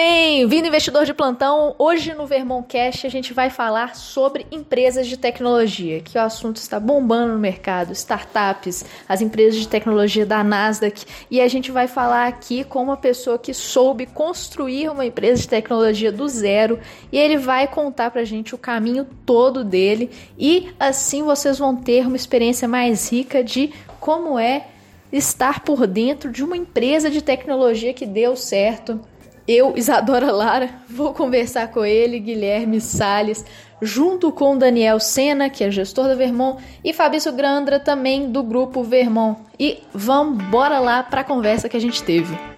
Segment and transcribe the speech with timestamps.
[0.00, 1.74] Bem-vindo, investidor de plantão.
[1.76, 6.54] Hoje no Vermont Cash a gente vai falar sobre empresas de tecnologia, que o assunto
[6.58, 11.88] está bombando no mercado, startups, as empresas de tecnologia da Nasdaq, e a gente vai
[11.88, 16.78] falar aqui com uma pessoa que soube construir uma empresa de tecnologia do zero,
[17.10, 22.06] e ele vai contar pra gente o caminho todo dele, e assim vocês vão ter
[22.06, 24.68] uma experiência mais rica de como é
[25.10, 29.00] estar por dentro de uma empresa de tecnologia que deu certo
[29.48, 33.42] eu, Isadora Lara, vou conversar com ele, Guilherme Sales,
[33.80, 38.82] junto com Daniel Sena, que é gestor da Vermont, e Fabrício Grandra, também do grupo
[38.82, 39.40] Vermont.
[39.58, 42.57] E vamos bora lá para a conversa que a gente teve.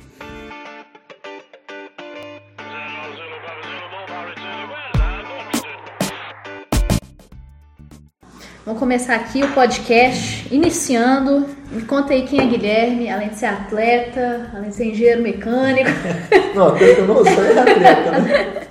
[8.70, 11.44] Vamos começar aqui o podcast, iniciando.
[11.72, 15.90] Me conta aí quem é Guilherme, além de ser atleta, além de ser engenheiro mecânico.
[16.54, 18.68] Não, eu não sou é atleta, né?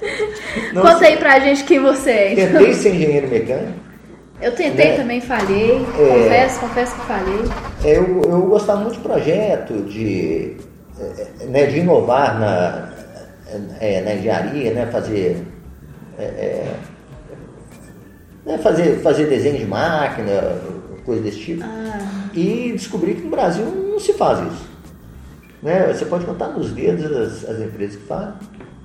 [0.71, 2.31] Não conta aí pra gente quem você é.
[2.31, 2.59] Então.
[2.59, 3.73] Tentei ser engenheiro mecânico.
[4.41, 4.95] Eu tentei né?
[4.95, 5.85] também, falhei.
[5.97, 7.41] É, confesso, confesso que falhei.
[7.83, 10.55] É, eu, eu gostava muito de projeto, de,
[10.97, 12.89] é, né, de inovar na,
[13.81, 15.45] é, na engenharia, né, fazer
[16.17, 16.63] é,
[18.49, 20.59] né, fazer, fazer desenho de máquina,
[21.05, 21.63] coisa desse tipo.
[21.63, 22.29] Ah.
[22.33, 24.69] E descobri que no Brasil não se faz isso.
[25.61, 25.93] Né?
[25.93, 28.33] Você pode contar nos dedos as, as empresas que fazem.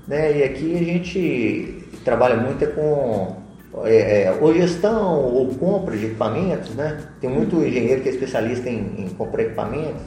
[0.07, 0.39] Né?
[0.39, 3.37] E aqui a gente trabalha muito é com
[3.85, 6.75] é, é, ou gestão ou compra de equipamentos.
[6.75, 6.98] Né?
[7.20, 10.03] Tem muito engenheiro que é especialista em, em comprar equipamentos.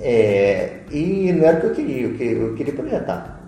[0.00, 3.40] É, e não era o que eu queria, eu queria, eu queria projetar.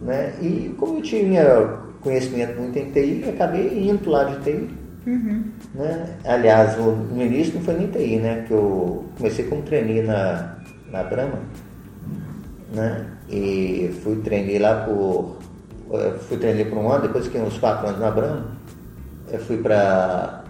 [0.00, 0.34] Né?
[0.40, 4.68] E como eu tinha conhecimento muito em TI e acabei indo lá de TI.
[5.06, 5.44] Uhum.
[5.74, 6.16] Né?
[6.24, 8.44] Aliás, no início não foi nem TI, né?
[8.46, 10.56] Que eu comecei como trainee na,
[10.90, 11.38] na Brahma.
[12.72, 13.06] Né?
[13.28, 15.38] E fui trainee lá por.
[15.92, 18.46] Eh, fui trainee por um ano, depois fiquei uns quatro anos na Brahma.
[19.30, 20.44] Eu fui para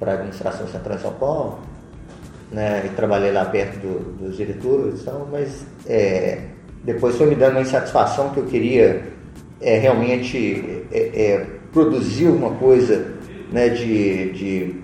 [0.00, 1.58] a administração central em São Paulo.
[2.52, 2.86] Né?
[2.86, 6.46] E trabalhei lá perto do, dos diretores, então, mas é,
[6.82, 9.04] depois foi me dando uma insatisfação que eu queria
[9.60, 13.14] é, realmente é, é, produzir uma coisa
[13.52, 14.74] né, de, de,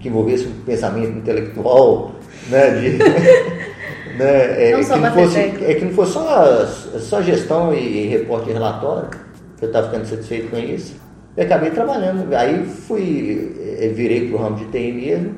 [0.00, 2.14] que envolvesse um pensamento intelectual,
[2.48, 2.98] né, de,
[4.18, 6.66] né, é, que, não fosse, é, que não fosse só,
[6.98, 9.10] só gestão e, e reporte de relatório,
[9.58, 10.96] que eu estava ficando satisfeito com isso.
[11.36, 12.32] E acabei trabalhando.
[12.34, 15.34] Aí fui, é, virei para o ramo de TI mesmo,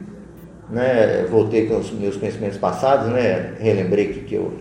[0.70, 4.52] né, voltei com os meus conhecimentos passados, né, relembrei o que, que, eu,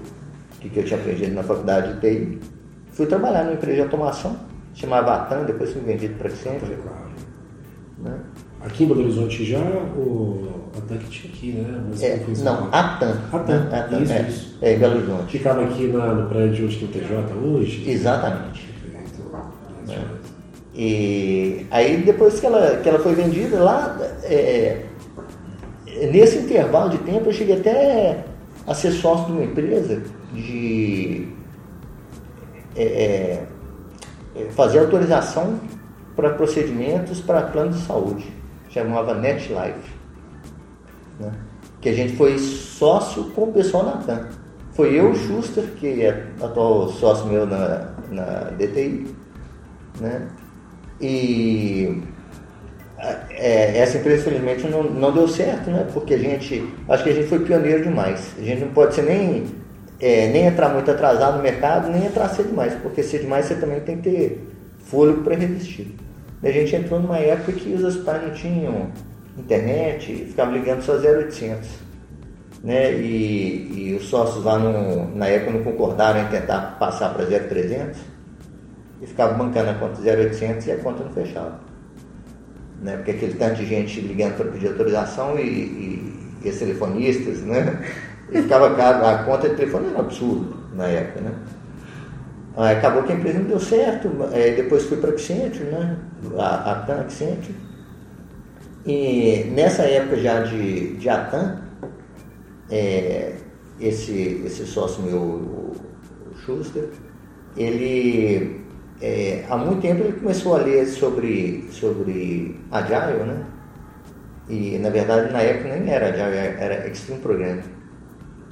[0.60, 2.40] que, que eu tinha aprendido na faculdade de TI
[2.96, 4.38] Fui trabalhar numa empresa de automação,
[4.75, 6.75] chamava Atan, depois fui vendido para Accenture.
[6.75, 7.06] Claro.
[7.97, 8.19] Né?
[8.62, 10.47] Aqui em Belo Horizonte já, o
[10.78, 11.84] Atan que tinha aqui, né?
[11.90, 13.22] Mas é, não, Atan.
[13.31, 14.58] Atan, Atan isso, é, isso.
[14.62, 15.31] É, em Belo Horizonte.
[15.38, 17.90] Ficava aqui na, no prédio onde tem o TJ hoje?
[17.90, 18.75] Exatamente.
[19.90, 20.00] É.
[20.78, 24.84] E aí depois que ela, que ela foi vendida lá, é,
[26.12, 28.25] nesse intervalo de tempo eu cheguei até
[28.68, 30.02] a ser sócio de uma empresa
[30.34, 31.30] de
[32.75, 33.44] é, é, é,
[34.51, 35.59] fazer autorização
[36.16, 38.25] para procedimentos para plano de saúde,
[38.69, 39.94] chamava NetLife,
[41.19, 41.31] né?
[41.81, 44.28] que a gente foi sócio com o pessoal na TAM.
[44.73, 48.25] Foi eu, o Schuster, que é atual sócio meu na, na
[48.57, 49.07] DTI,
[50.00, 50.28] né?
[51.00, 52.02] e
[52.97, 55.88] é, essa empresa infelizmente não, não deu certo, né?
[55.94, 59.03] porque a gente, acho que a gente foi pioneiro demais, a gente não pode ser
[59.03, 59.46] nem
[60.00, 63.56] é, nem entrar muito atrasado no mercado, nem entrar cedo demais, porque cedo demais você
[63.56, 64.48] também tem que ter
[64.80, 65.96] fôlego para resistir.
[66.44, 68.88] A gente entrou numa época que os hospitais não tinham
[69.38, 71.68] internet, ficavam ligando só 0800.
[72.64, 72.94] Né?
[72.94, 78.00] E, e os sócios lá no, na época não concordaram em tentar passar para 0300
[79.02, 81.60] e ficavam bancando a conta 0800 e a conta não fechava.
[82.82, 82.96] Né?
[82.98, 87.82] Porque aquele tanto de gente ligando para pedir autorização e, e, e telefonistas, né?
[88.31, 91.31] E ficava caro, a conta de telefone era um absurdo na época, né?
[92.58, 95.97] Aí acabou que a empresa não deu certo, é, depois fui para a Accenture, né?
[96.38, 97.55] A, a TAM Accenture.
[98.85, 101.61] E nessa época já de, de Atan,
[102.70, 103.34] é,
[103.79, 105.76] esse, esse sócio meu, o
[106.46, 106.90] Schuster,
[107.58, 108.61] ele
[109.02, 113.46] é, há muito tempo ele começou a ler sobre, sobre Agile, né?
[114.47, 117.75] E na verdade na época nem era Agile, era Extreme Programming.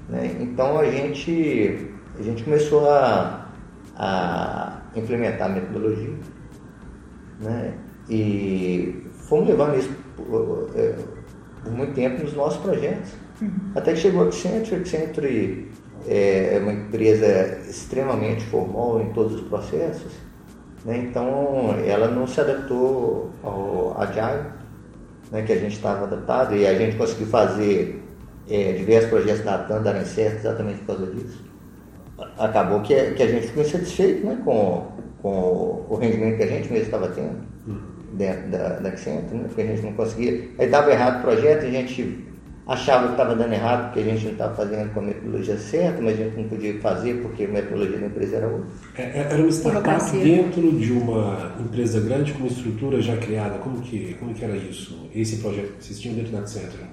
[0.10, 0.38] Né?
[0.40, 1.90] Então a gente,
[2.20, 3.48] a gente começou a,
[3.96, 6.14] a implementar a metodologia
[7.40, 7.74] né?
[8.10, 10.96] e fomos levando isso por, é,
[11.64, 13.12] por muito tempo nos nossos projetos.
[13.42, 13.50] Uhum.
[13.76, 15.72] Até que chegou o Accenture, Accenture
[16.08, 20.12] é uma empresa extremamente formal em todos os processos,
[20.86, 20.98] né?
[20.98, 24.50] então ela não se adaptou ao Agile,
[25.32, 25.44] né?
[25.44, 28.03] que a gente estava adaptado, e a gente conseguiu fazer
[28.50, 31.44] é, diversos projetos da TAM darem certo exatamente por causa disso.
[32.38, 34.38] Acabou que, que a gente ficou insatisfeito né?
[34.44, 34.88] com,
[35.22, 37.82] com o rendimento que a gente mesmo estava tendo uhum.
[38.14, 39.44] dentro da, da Accenture, né?
[39.48, 40.50] porque a gente não conseguia.
[40.60, 42.34] Aí dava errado o projeto, a gente
[42.68, 46.02] achava que estava dando errado porque a gente não estava fazendo com a metodologia certa,
[46.02, 48.68] mas a gente não podia fazer porque a metodologia da empresa era outra.
[48.98, 53.58] É, é era uma startup dentro de uma empresa grande com uma estrutura já criada.
[53.58, 55.10] Como que, como que era isso?
[55.14, 56.84] Esse projeto que vocês tinham dentro da Accenture?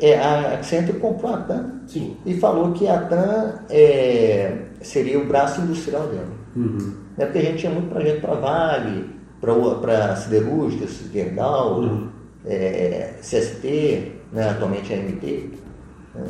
[0.00, 2.16] É, a Accenture comprou a TAM Sim.
[2.26, 6.32] e falou que a TAM é, seria o braço industrial dela.
[6.56, 6.94] Uhum.
[7.16, 9.04] É porque a gente tinha muito projeto para Vale,
[9.80, 12.08] para siderúrgicas, Gerdau, uhum.
[12.44, 15.50] é, CST, né, atualmente é MT.
[16.14, 16.24] Né?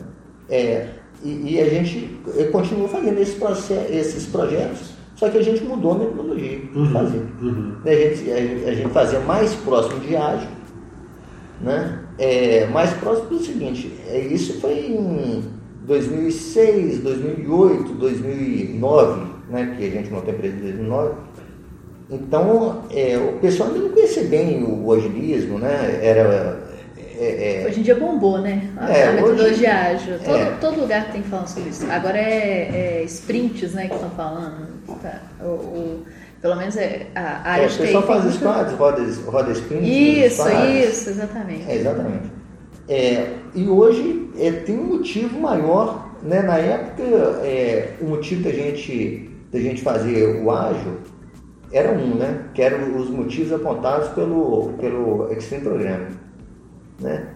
[0.51, 0.89] É,
[1.23, 2.21] e, e, a gente
[2.53, 6.93] continua fazendo esse processo, esses projetos, só que a gente mudou a metodologia uhum, de
[6.93, 7.23] fazer.
[7.41, 7.77] Uhum.
[7.85, 10.49] A, gente, a, a, gente fazia mais próximo de ágil,
[11.61, 12.01] né?
[12.19, 15.45] É, mais próximo do seguinte, é, isso foi em
[15.87, 21.15] 2006, 2008, 2009, né, que a gente montou a empresa em 2009.
[22.11, 26.01] Então, é, o pessoal ainda não conhecia bem o, agilismo, né?
[26.03, 26.63] Era
[27.17, 28.71] é, é, hoje em dia bombou, né?
[28.77, 30.19] A, é, a metodologia ágil.
[30.19, 30.51] Todo, é.
[30.61, 31.91] todo lugar tem falando sobre isso.
[31.91, 34.69] Agora é, é sprints, né, que estão falando.
[35.01, 35.23] Tá?
[35.41, 36.05] O, o,
[36.45, 39.89] pelo menos é a área é, de pessoal faz squads, roda, roda sprints.
[39.89, 40.43] Isso,
[40.87, 41.65] isso, exatamente.
[41.67, 42.31] É, exatamente.
[42.87, 46.43] É, e hoje é, tem um motivo maior, né?
[46.43, 47.03] Na época,
[47.43, 50.99] é, o motivo da gente, da gente fazer o ágil
[51.73, 52.45] era um, né?
[52.53, 56.09] Que eram os motivos apontados pelo, pelo Extreme Program
[57.01, 57.27] né?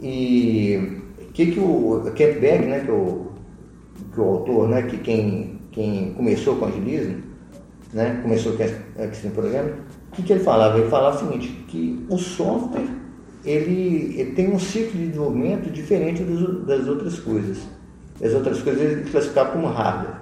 [0.00, 3.26] E o que, que o Kent Beck, né, que, o,
[4.12, 7.25] que o autor, né, que quem, quem começou com o agilismo,
[7.92, 9.70] né, começou com esse programa,
[10.12, 10.78] o que, que ele falava?
[10.78, 12.86] Ele falava o seguinte, que o software
[13.44, 17.58] ele, ele tem um ciclo de desenvolvimento diferente das, das outras coisas.
[18.22, 20.16] As outras coisas ele classificava como hardware.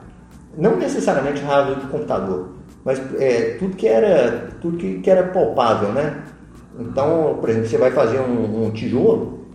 [0.59, 2.51] Não necessariamente hardware do computador,
[2.85, 6.23] mas é, tudo que era tudo que, que era palpável, né?
[6.79, 9.47] Então, por exemplo, você vai fazer um, um tijolo,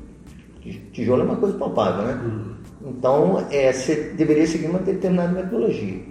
[0.91, 2.21] tijolo é uma coisa palpável, né?
[2.23, 2.89] Uhum.
[2.89, 6.01] Então, é, você deveria seguir uma determinada metodologia,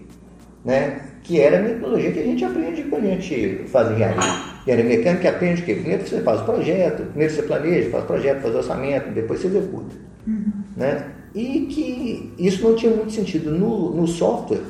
[0.64, 1.07] né?
[1.28, 4.22] Que era a metodologia que a gente aprende quando a gente faz engenharia.
[4.62, 8.40] Engenharia mecânica aprende que primeiro você faz o projeto, primeiro você planeja, faz o projeto,
[8.40, 9.94] faz o orçamento, depois você executa.
[10.26, 10.52] Uhum.
[10.74, 11.04] Né?
[11.34, 14.62] E que isso não tinha muito sentido no, no software,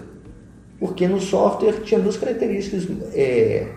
[0.81, 3.69] porque no software tinha duas características é,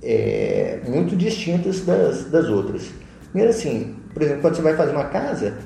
[0.00, 2.90] é, muito distintas das, das outras.
[3.30, 5.58] Primeiro assim, por exemplo, quando você vai fazer uma casa,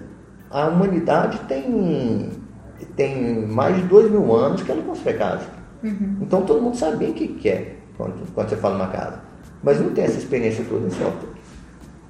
[0.50, 2.30] a humanidade tem,
[2.96, 5.65] tem mais de dois mil anos que ela constrói casa.
[5.86, 6.16] Uhum.
[6.22, 9.20] Então todo mundo sabe bem o que quer é quando, quando você fala uma casa.
[9.62, 11.36] Mas não tem essa experiência toda em software.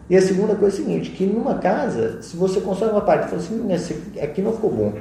[0.09, 3.27] E a segunda coisa é a seguinte, que numa casa, se você constrói uma parte
[3.27, 4.95] e fala assim, esse aqui não ficou bom,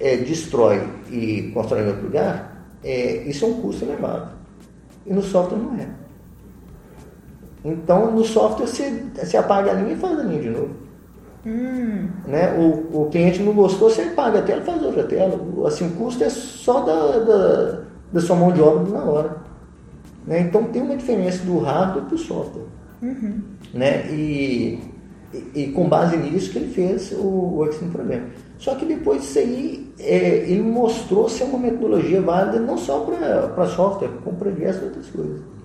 [0.00, 4.32] é, destrói e constrói em outro lugar, é, isso é um custo elevado.
[5.06, 5.88] E no software não é.
[7.64, 10.85] Então, no software, você, você apaga a linha e faz a linha de novo.
[11.46, 12.08] Hum.
[12.26, 12.52] Né?
[12.58, 15.38] O, o cliente não gostou, você apaga a tela e faz outra tela.
[15.66, 17.80] Assim, o custo é só da, da,
[18.12, 19.36] da sua mão de obra na hora.
[20.26, 20.40] Né?
[20.40, 22.64] Então, tem uma diferença do hardware para o software.
[23.00, 23.40] Uhum.
[23.72, 24.06] Né?
[24.10, 24.80] E,
[25.32, 28.22] e, e, com base nisso que ele fez o, o Extreme Program.
[28.58, 33.66] Só que depois disso aí, é, ele mostrou ser uma metodologia válida não só para
[33.68, 35.56] software, como para diversas outras coisas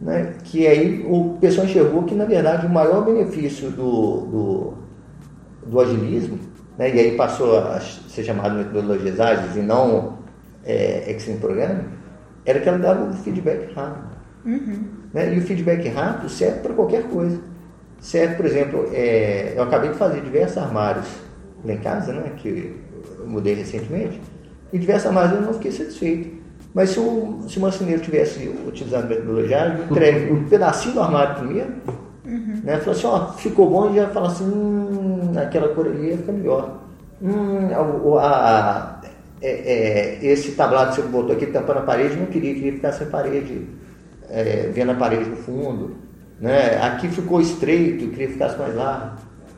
[0.00, 4.74] né, que aí o pessoal enxergou que, na verdade, o maior benefício do, do,
[5.66, 6.38] do agilismo,
[6.78, 10.18] né, e aí passou a ser chamado metodologias ágeis e não
[10.64, 11.84] é, Extreme Programming,
[12.44, 14.14] era que ela dava o feedback rápido.
[14.44, 14.84] Uhum.
[15.12, 17.38] Né, e o feedback rápido serve para qualquer coisa.
[18.00, 21.06] Serve, por exemplo, é, eu acabei de fazer diversos armários
[21.64, 22.76] lá em casa, né, que
[23.18, 24.20] eu mudei recentemente,
[24.72, 26.44] e diversos armários eu não fiquei satisfeito.
[26.74, 31.00] Mas se o, se o marceneiro tivesse utilizado a metodologia, ele entregue um pedacinho do
[31.00, 31.70] armário primeiro,
[32.26, 32.60] uhum.
[32.64, 32.78] né?
[32.78, 35.03] Falou assim, ó, ficou bom e já fala assim, hum,
[35.38, 36.80] aquela cor ali fica melhor.
[37.22, 37.68] Hum,
[38.18, 39.00] a, a,
[39.40, 42.92] é, é, esse tablado que você botou aqui tampando a parede, não queria, queria ficar
[42.92, 43.66] sem parede,
[44.28, 45.96] é, vendo a parede no fundo.
[46.40, 46.78] Né?
[46.82, 49.16] Aqui ficou estreito, queria que ficasse mais largo.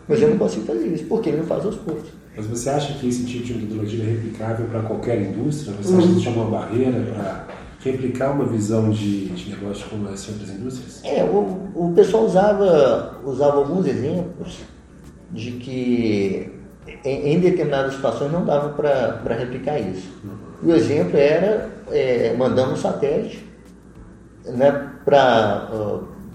[0.09, 2.11] Mas eu não consigo fazer isso, porque ele não faz aos poucos.
[2.37, 5.75] Mas você acha que esse tipo de metodologia é replicável para qualquer indústria?
[5.81, 7.47] Você acha que existe alguma barreira para
[7.83, 11.01] replicar uma visão de, de negócio como essa em outras indústrias?
[11.05, 14.59] É, o, o pessoal usava, usava alguns exemplos
[15.31, 16.53] de que
[17.05, 20.09] em, em determinadas situações não dava para replicar isso.
[20.63, 23.45] O exemplo era é, mandando um satélite
[24.45, 25.69] né, para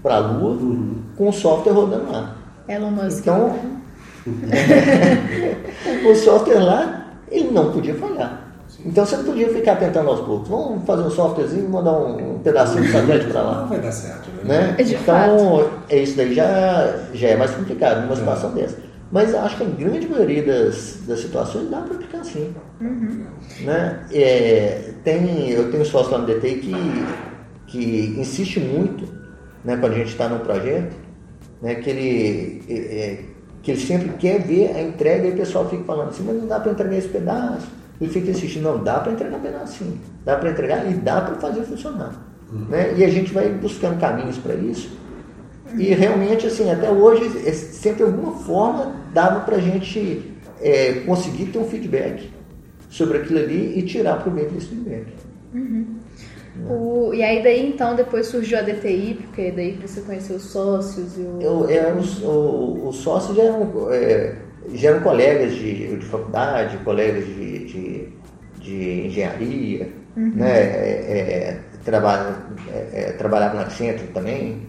[0.04, 1.02] a Lua uhum.
[1.16, 2.36] com o software rodando lá.
[2.68, 3.20] Elon Musk.
[3.20, 3.58] Então,
[6.10, 8.41] o software lá, ele não podia falhar.
[8.84, 10.48] Então você não podia ficar tentando aos poucos.
[10.48, 13.60] Vamos fazer um softwarezinho e mandar um, pedacinho de satélite para lá.
[13.60, 14.44] Não vai dar certo, né?
[14.44, 14.76] né?
[14.78, 18.16] É então, é isso daí já, já é mais complicado numa é.
[18.16, 18.76] situação dessa.
[19.12, 22.54] Mas acho que a grande maioria das, das situações dá para aplicar sim.
[22.80, 23.26] Uhum.
[23.60, 24.06] Né?
[24.10, 26.74] É, tem, eu tenho um sócio lá no DTI que,
[27.66, 29.04] que insiste muito
[29.62, 30.96] né, quando a gente está num projeto,
[31.60, 33.24] né, que, ele, é, é,
[33.62, 36.46] que ele sempre quer ver a entrega e o pessoal fica falando assim, mas não
[36.46, 37.81] dá para entregar esse pedaço.
[38.02, 41.36] Ele fica insistindo, não, dá para entregar um pedacinho, dá para entregar e dá para
[41.36, 42.12] fazer funcionar.
[42.52, 42.66] Uhum.
[42.68, 42.94] Né?
[42.96, 44.90] E a gente vai buscando caminhos para isso
[45.78, 51.46] e realmente, assim, até hoje, é sempre alguma forma dava para a gente é, conseguir
[51.46, 52.30] ter um feedback
[52.90, 55.06] sobre aquilo ali e tirar proveito desse feedback.
[55.54, 55.86] Uhum.
[56.68, 61.16] O, e aí daí então depois surgiu a DTI, porque daí você conheceu os sócios
[61.16, 61.40] e o.
[61.40, 64.36] Eu, é, os, o, os sócios eram, é,
[64.74, 68.08] já eram colegas de, de faculdade, colegas de, de,
[68.60, 70.32] de engenharia, uhum.
[70.34, 70.50] né?
[70.50, 74.62] É, é é, é, trabalhavam na Accenture também.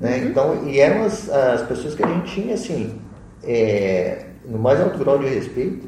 [0.00, 0.16] Né?
[0.16, 0.28] Uhum.
[0.28, 2.98] Então, e eram as, as pessoas que a gente tinha, assim,
[4.46, 5.86] no mais alto grau de respeito,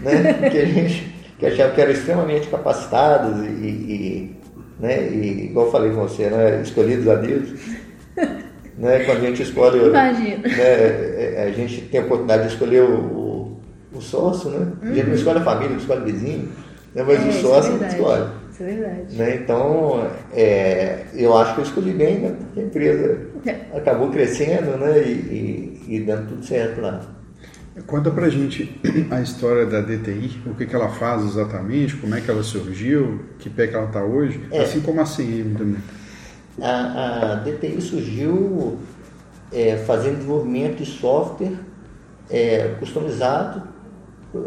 [0.00, 0.34] né?
[0.50, 4.36] que a gente que achava que eram extremamente capacitados e, e,
[4.80, 5.08] né?
[5.08, 6.60] e igual eu falei com você, né?
[6.62, 7.50] escolhidos a Deus.
[8.78, 9.00] Né?
[9.00, 9.78] Quando a gente escolhe.
[9.86, 10.48] Imagina.
[10.48, 10.54] Né?
[10.58, 13.60] É, a gente tem a oportunidade de escolher o, o,
[13.92, 14.72] o sócio, né?
[14.82, 15.14] A gente não uhum.
[15.14, 16.48] escolhe a família, não escolhe o vizinho,
[16.94, 17.04] né?
[17.06, 18.26] mas é, o sócio é não escolhe.
[18.50, 19.16] Isso é verdade.
[19.16, 19.36] Né?
[19.36, 22.36] Então, é, eu acho que eu escolhi bem, né?
[22.38, 23.76] Porque a empresa é.
[23.76, 25.02] acabou crescendo né?
[25.02, 27.00] E, e, e, dando tudo certo lá.
[27.86, 28.80] Conta pra gente
[29.10, 33.20] a história da DTI, o que, que ela faz exatamente, como é que ela surgiu,
[33.38, 34.62] que pé que ela está hoje, é.
[34.62, 35.78] assim como a CM também.
[36.60, 38.78] A, a DTI surgiu
[39.52, 41.58] é, fazendo desenvolvimento de software
[42.30, 43.62] é, customizado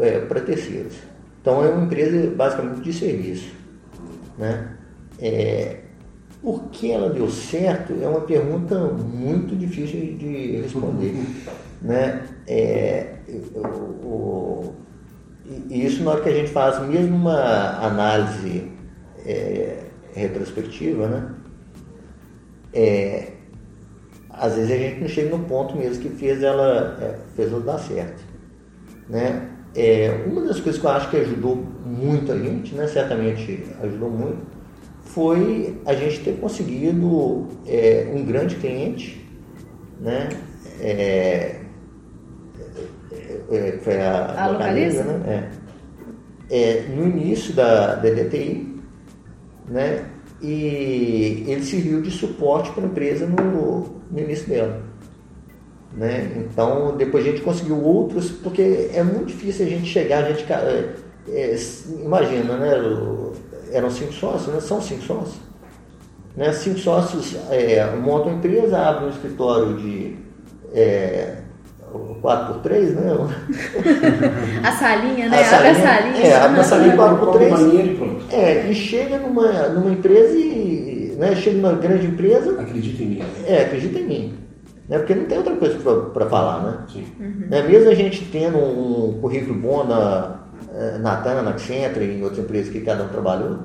[0.00, 0.94] é, para terceiros.
[1.40, 3.52] Então é uma empresa basicamente de serviço.
[4.38, 4.76] Né?
[5.20, 5.80] É,
[6.40, 11.14] por que ela deu certo é uma pergunta muito difícil de responder.
[11.80, 12.22] Né?
[12.46, 13.14] É,
[13.54, 13.66] o,
[14.06, 14.74] o,
[15.68, 18.70] e isso na hora que a gente faz mesmo uma análise
[19.26, 21.30] é, retrospectiva, né?
[22.72, 23.32] É,
[24.30, 27.60] às vezes a gente não chega no ponto mesmo que fez ela, é, fez ela
[27.60, 28.22] dar certo.
[29.08, 29.48] Né?
[29.74, 34.10] É, uma das coisas que eu acho que ajudou muito a gente, né, certamente ajudou
[34.10, 34.46] muito,
[35.02, 39.26] foi a gente ter conseguido é, um grande cliente,
[39.98, 40.28] né,
[40.80, 41.60] é,
[43.10, 45.50] é, é foi a, a localiza, né,
[46.50, 46.86] é.
[46.94, 48.78] no início da, da DTI,
[49.68, 50.04] né,
[50.42, 54.82] e ele serviu de suporte para a empresa no, no início dela.
[55.94, 56.46] Né?
[56.50, 60.50] Então, depois a gente conseguiu outros, porque é muito difícil a gente chegar, a gente.
[60.50, 60.94] É,
[61.28, 61.56] é,
[62.02, 62.72] imagina, né?
[63.70, 64.60] Eram cinco sócios, né?
[64.60, 65.40] São cinco sócios.
[66.36, 66.52] Né?
[66.52, 70.16] Cinco sócios é, montam a empresa, abrem um escritório de
[70.72, 71.41] é,
[72.22, 73.12] 4x3, né?
[74.62, 75.40] A salinha, né?
[75.40, 76.26] A salinha, abre a salinha.
[76.26, 78.32] É, abre a salinha 4x3.
[78.32, 81.16] É, e chega numa, numa empresa e.
[81.18, 82.60] Né, chega numa grande empresa.
[82.60, 83.22] Acredita em mim.
[83.46, 84.34] É, acredita em mim.
[84.88, 84.98] Né?
[84.98, 85.78] Porque não tem outra coisa
[86.12, 86.78] para falar, né?
[87.20, 87.46] Uhum.
[87.48, 87.62] né?
[87.62, 90.42] Mesmo a gente tendo um currículo bom na,
[90.74, 93.58] eh, na TAN, na Accenture e em outras empresas que cada um trabalhou,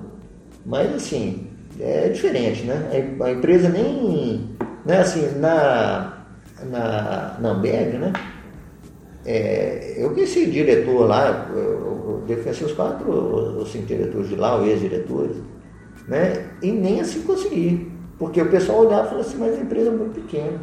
[0.65, 1.47] mas assim,
[1.79, 2.89] é diferente, né?
[3.21, 4.49] A, empresa nem,
[4.85, 6.16] né, assim, na,
[6.63, 8.13] na, na Amberg, né?
[9.25, 14.57] É, eu conheci diretor lá, eu, eu defendi os quatro, os cinco diretores de lá,
[14.57, 15.35] os ex-diretores,
[16.07, 16.45] né?
[16.61, 17.91] E nem assim consegui.
[18.17, 20.59] Porque o pessoal olhava e falava assim, mas a empresa é muito pequena.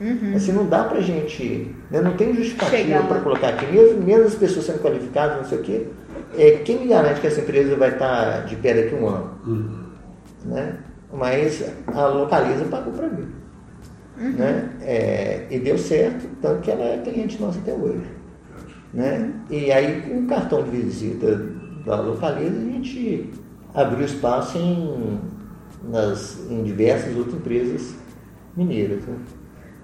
[0.00, 0.34] Uhum.
[0.36, 1.74] Assim, não dá pra gente.
[1.90, 5.58] Né, não tem justificativa para colocar aqui, mesmo, mesmo as pessoas sendo qualificadas, não sei
[5.58, 5.86] o quê.
[6.36, 9.30] É, quem me garante que essa empresa vai estar de pé daqui a um ano?
[9.46, 9.84] Uhum.
[10.44, 10.78] Né?
[11.12, 13.28] Mas a localiza pagou para mim.
[14.22, 14.32] Uhum.
[14.32, 14.70] Né?
[14.80, 18.06] É, e deu certo, tanto que ela é cliente nossa até hoje.
[18.94, 19.32] Né?
[19.50, 21.44] E aí, com o cartão de visita
[21.84, 23.30] da localiza, a gente
[23.74, 25.18] abriu espaço em,
[25.90, 27.94] nas, em diversas outras empresas
[28.56, 29.02] mineiras.
[29.04, 29.16] Né?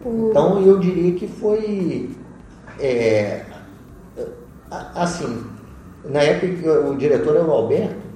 [0.07, 2.11] Então eu diria que foi
[2.79, 3.45] é,
[4.95, 5.45] assim,
[6.05, 8.09] na época o diretor era o Alberto,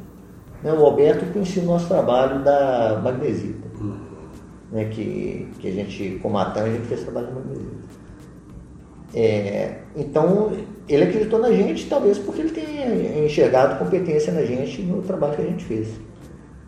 [0.63, 3.62] né, o Alberto conhecia o nosso trabalho da magnesita.
[4.73, 8.03] Né, que, que a gente, com a a gente fez trabalho de magnesita.
[9.15, 10.53] É, então
[10.89, 15.43] ele acreditou na gente, talvez porque ele tenha enxergado competência na gente no trabalho que
[15.43, 15.89] a gente fez.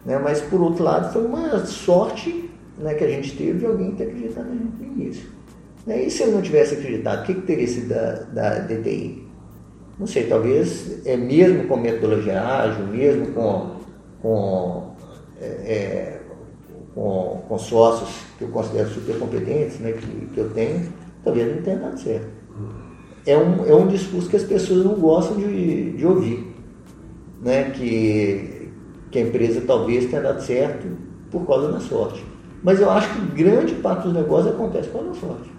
[0.04, 0.18] Né?
[0.18, 4.04] Mas, por outro lado, foi uma sorte né, que a gente teve de alguém ter
[4.04, 5.30] acreditado na gente no início.
[5.86, 6.04] Né?
[6.04, 9.24] E se ele não tivesse acreditado, o que, que teria sido da, da DTI?
[9.98, 13.76] Não sei, talvez é mesmo com metodologia ágil, mesmo com,
[14.20, 14.94] com,
[15.40, 16.20] é, é,
[16.94, 20.92] com, com, sócios que eu considero super competentes, né, que, que eu tenho,
[21.24, 22.28] talvez não tenha dado certo.
[23.26, 26.52] É um, é um discurso que as pessoas não gostam de, de ouvir.
[27.40, 28.70] Né, que,
[29.10, 30.86] que a empresa talvez tenha dado certo
[31.30, 32.24] por causa da sorte.
[32.62, 35.54] Mas eu acho que grande parte dos negócios acontece por causa da sorte.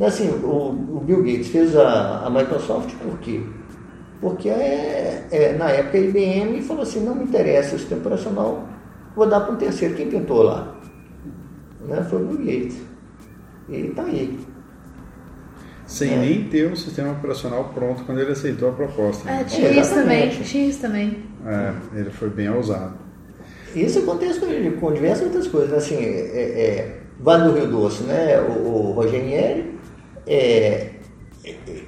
[0.00, 3.42] Assim, o, o, Bill Gates fez a, a, Microsoft por quê?
[4.18, 8.66] Porque é, é, na época a IBM falou assim, não me interessa o sistema operacional,
[9.14, 9.94] vou dar para um terceiro.
[9.94, 10.74] Quem pintou lá?
[11.86, 12.02] Né?
[12.08, 12.76] Foi o Bill Gates.
[13.68, 14.38] E está aí.
[15.86, 16.18] Sem é.
[16.18, 19.28] nem ter um sistema operacional pronto quando ele aceitou a proposta.
[19.28, 21.24] É, tinha é, isso também, tinha isso também.
[21.44, 22.94] É, ele foi bem ousado.
[23.74, 24.46] Isso acontece com,
[24.78, 25.72] com diversas outras coisas.
[25.72, 28.40] Assim, é, é, Vale do Rio Doce, né?
[28.40, 29.78] O, o Rogenieri,
[30.26, 30.90] é,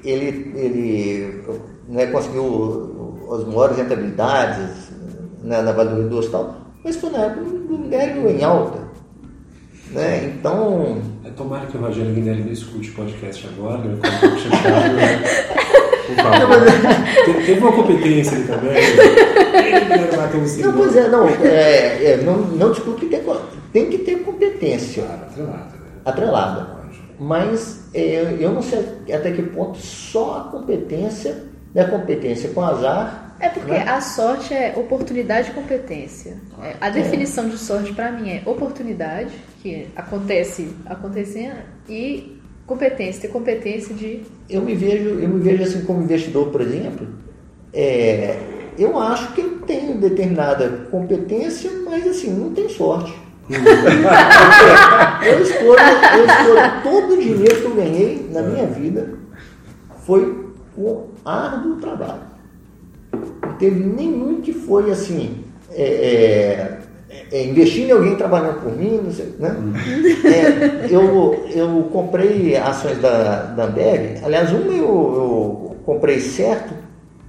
[0.05, 1.43] ele, ele
[1.89, 4.91] né, conseguiu as maiores rentabilidades
[5.43, 8.43] né, na Vale do Rio Doce e tal, mas foi na época do minério em
[8.43, 8.81] alta.
[9.91, 10.35] Né?
[10.35, 11.03] Então.
[11.25, 13.95] É, tomara que o Rogério não escute o podcast agora, né?
[13.95, 14.95] Um pouco chateado.
[14.95, 15.23] Né?
[17.47, 18.73] Teve uma competência ali também.
[20.03, 20.17] Um
[20.63, 21.29] Não, pois é, não.
[21.29, 23.23] É, é, não, não discuto que tem,
[23.73, 25.05] tem que ter competência.
[25.05, 25.57] Claro, atrelada.
[25.57, 25.77] Né?
[26.05, 26.83] Atrelada
[27.23, 28.81] mas é, eu não sei
[29.15, 33.22] até que ponto só a competência, né, competência com azar.
[33.43, 33.83] É porque né?
[33.89, 36.37] a sorte é oportunidade e competência.
[36.63, 37.49] É, a definição é.
[37.49, 41.57] de sorte para mim é oportunidade, que acontece acontecendo,
[41.89, 44.23] e competência, ter competência de.
[44.49, 47.09] Eu me vejo, eu me vejo assim como investidor, por exemplo.
[47.75, 48.39] É,
[48.79, 53.13] eu acho que eu tenho determinada competência, mas assim, não tem sorte.
[53.51, 55.81] eu, escolho,
[56.17, 59.15] eu escolho todo o dinheiro que eu ganhei na minha vida
[60.07, 62.32] foi o árduo trabalho.
[63.13, 66.79] Não teve nenhum que foi assim, é, é,
[67.31, 69.57] é, investir em alguém trabalhando por mim, não sei, né?
[70.25, 76.75] É, eu, eu comprei ações da, da Ambev, aliás, uma eu, eu comprei certo,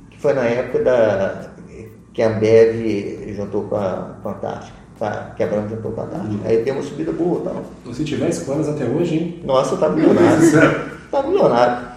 [0.09, 1.51] que foi na época da,
[2.13, 6.39] que a Ambev juntou com a Fantástica tá quebrando de toda a tarde.
[6.45, 7.93] Aí tem uma subida boa tal.
[7.93, 9.41] Se tiver escolas até hoje, hein?
[9.43, 10.51] Nossa, tá milionário.
[11.11, 11.92] tá milionário.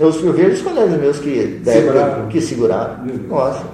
[0.00, 2.28] Eu, eu vejo os colegas meus que, seguraram.
[2.28, 3.04] que seguraram.
[3.28, 3.66] Nossa.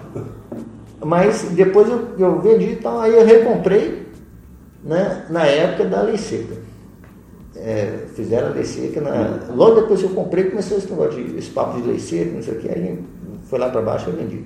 [1.04, 4.06] Mas depois eu, eu vendi e tal, aí eu recomprei
[4.82, 6.56] né, na época da lei seca.
[7.54, 9.00] É, fizeram a lei seca.
[9.00, 12.32] Na, logo depois que eu comprei, começou esse negócio de esse papo de lei seca,
[12.32, 12.98] não sei o que, aí
[13.48, 14.44] foi lá para baixo e eu vendi.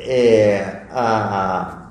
[0.00, 1.88] É, a,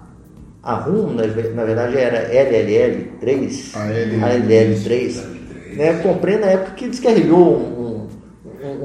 [0.61, 5.33] a RUM, na, na verdade, era LLL3, a LLL3.
[5.77, 5.99] Né?
[6.03, 7.82] Comprei na época que descarregou um,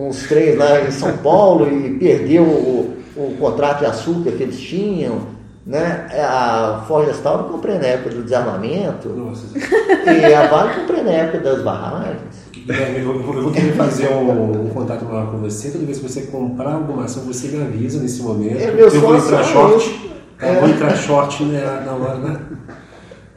[0.06, 4.60] uns trens lá em São Paulo e perdeu o, o contrato de açúcar que eles
[4.60, 5.38] tinham.
[5.66, 6.06] Né?
[6.18, 9.08] A Forja Gestal eu comprei na época do desarmamento.
[9.08, 9.46] Nossa.
[9.58, 12.48] E a Vale comprei na época das barragens.
[12.66, 15.70] Eu, eu, vou querer fazer um, um contato maior com você.
[15.70, 18.58] Toda vez que você comprar alguma ação, você me avisa nesse momento.
[18.58, 20.10] É, eu vou entrar short.
[20.40, 20.54] É.
[20.54, 22.40] Vou entrar short né, na hora, né?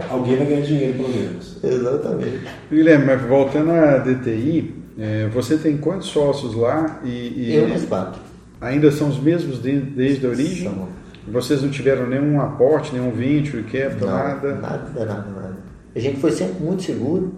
[0.10, 1.58] Alguém vai ganhar dinheiro, pelo menos.
[1.64, 2.42] Exatamente.
[2.70, 7.00] Guilherme, mas voltando à DTI, é, você tem quantos sócios lá?
[7.04, 8.22] E, e Eu mais quatro.
[8.62, 10.70] Ainda são os mesmos de, desde a origem?
[10.70, 10.90] São.
[11.28, 13.66] Vocês não tiveram nenhum aporte, nenhum venture,
[14.00, 14.56] não, nada?
[14.56, 15.58] Nada, nada, nada.
[15.96, 17.34] A gente foi sempre muito seguro,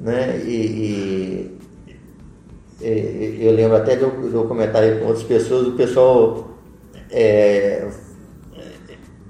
[0.00, 0.38] né?
[0.38, 1.50] E,
[2.80, 6.56] e, e eu lembro até de eu, de eu comentar com outras pessoas, o pessoal
[7.10, 7.88] é,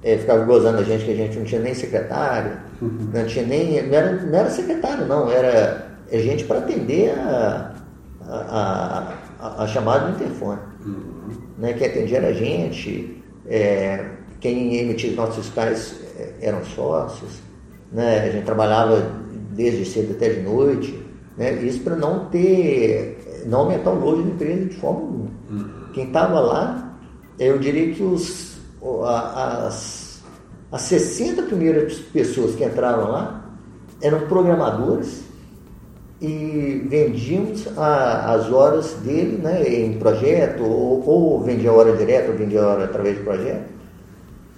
[0.03, 3.09] é, ficava gozando a gente que a gente não tinha nem secretário, uhum.
[3.13, 3.87] não tinha nem.
[3.87, 7.75] Não era, não era secretário, não, era é gente para atender a,
[8.23, 10.61] a, a, a, chamada do interfone.
[10.85, 11.31] Uhum.
[11.59, 11.73] Né?
[11.75, 14.07] Quem atendia era a gente, é,
[14.41, 17.41] quem emitia os nossos fiscais é, eram sócios,
[17.93, 18.21] né?
[18.21, 19.11] a gente trabalhava
[19.53, 20.99] desde cedo até de noite,
[21.37, 21.53] né?
[21.63, 25.31] isso para não ter, não aumentar o load da empresa de forma alguma.
[25.51, 25.93] Uhum.
[25.93, 26.99] Quem estava lá,
[27.39, 28.49] eu diria que os
[29.05, 30.23] as,
[30.71, 33.45] as 60 primeiras pessoas que entraram lá
[34.01, 35.28] eram programadores
[36.21, 42.31] e vendíamos a, as horas dele né, em projeto, ou, ou vendia a hora direta,
[42.31, 43.69] ou vendia a hora através de projeto,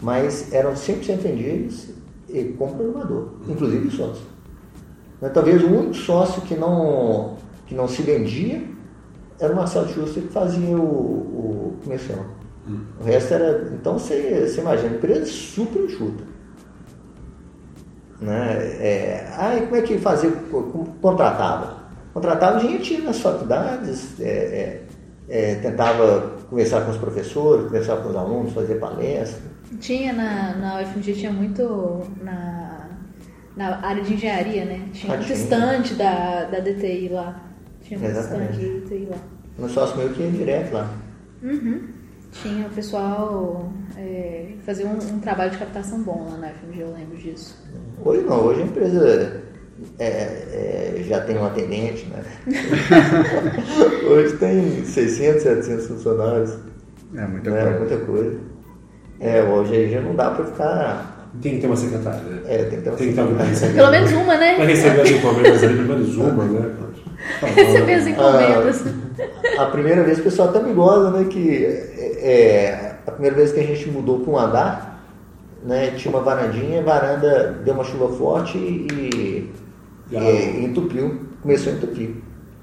[0.01, 1.89] mas eram 100% vendidos
[2.29, 4.23] e como programador, inclusive o sócio.
[5.35, 8.63] Talvez o único sócio que não, que não se vendia
[9.39, 12.25] era o Marcelo Schuster que fazia o, o comercial.
[12.67, 12.81] Hum.
[13.01, 13.71] O resto era.
[13.75, 16.30] Então você, você imagina, empresa super enxuta.
[18.21, 18.53] Né?
[18.81, 20.31] É, aí como é que fazia?
[21.01, 21.81] Contratava.
[22.13, 24.83] Contratava, gente nas faculdades, é, é,
[25.29, 29.41] é, tentava conversar com os professores, conversar com os alunos, fazer palestra.
[29.79, 32.89] Tinha na, na UFMG, tinha muito na,
[33.57, 34.89] na área de engenharia, né?
[34.93, 37.41] Tinha ah, muito estande da, da DTI lá.
[37.83, 39.17] Tinha muito estande da DTI lá.
[39.57, 40.91] No sócio meu que ia direto lá.
[41.43, 41.89] Uhum.
[42.33, 46.93] Tinha o pessoal é, fazer um, um, trabalho de captação bom lá na FMG, eu
[46.93, 47.63] lembro disso.
[48.03, 49.43] Hoje não, hoje a empresa
[49.99, 52.25] é, é, já tem um atendente, né?
[54.09, 56.59] hoje tem 600, 700 funcionários.
[57.15, 57.63] É muita né?
[57.63, 57.79] coisa.
[57.79, 58.41] Muita coisa.
[59.21, 62.21] É, hoje já não dá para ficar tem que ter uma secretária.
[62.21, 62.41] Né?
[62.47, 63.75] É, tem que ter uma tem secretária.
[63.75, 64.57] Pelo menos uma, né?
[64.57, 66.75] Vai receber as encomendas ali, pelo menos uma, né?
[67.55, 68.85] Receber as encomendas.
[69.59, 71.27] A, a, primeira vez o pessoal até me gosta, né?
[71.29, 71.67] Que
[72.23, 75.05] é, a primeira vez que a gente mudou para um andar,
[75.65, 75.93] né?
[75.97, 79.51] Tinha uma varandinha, a varanda deu uma chuva forte e, e,
[80.11, 81.21] e entupiu.
[81.43, 82.11] Começou a entupir.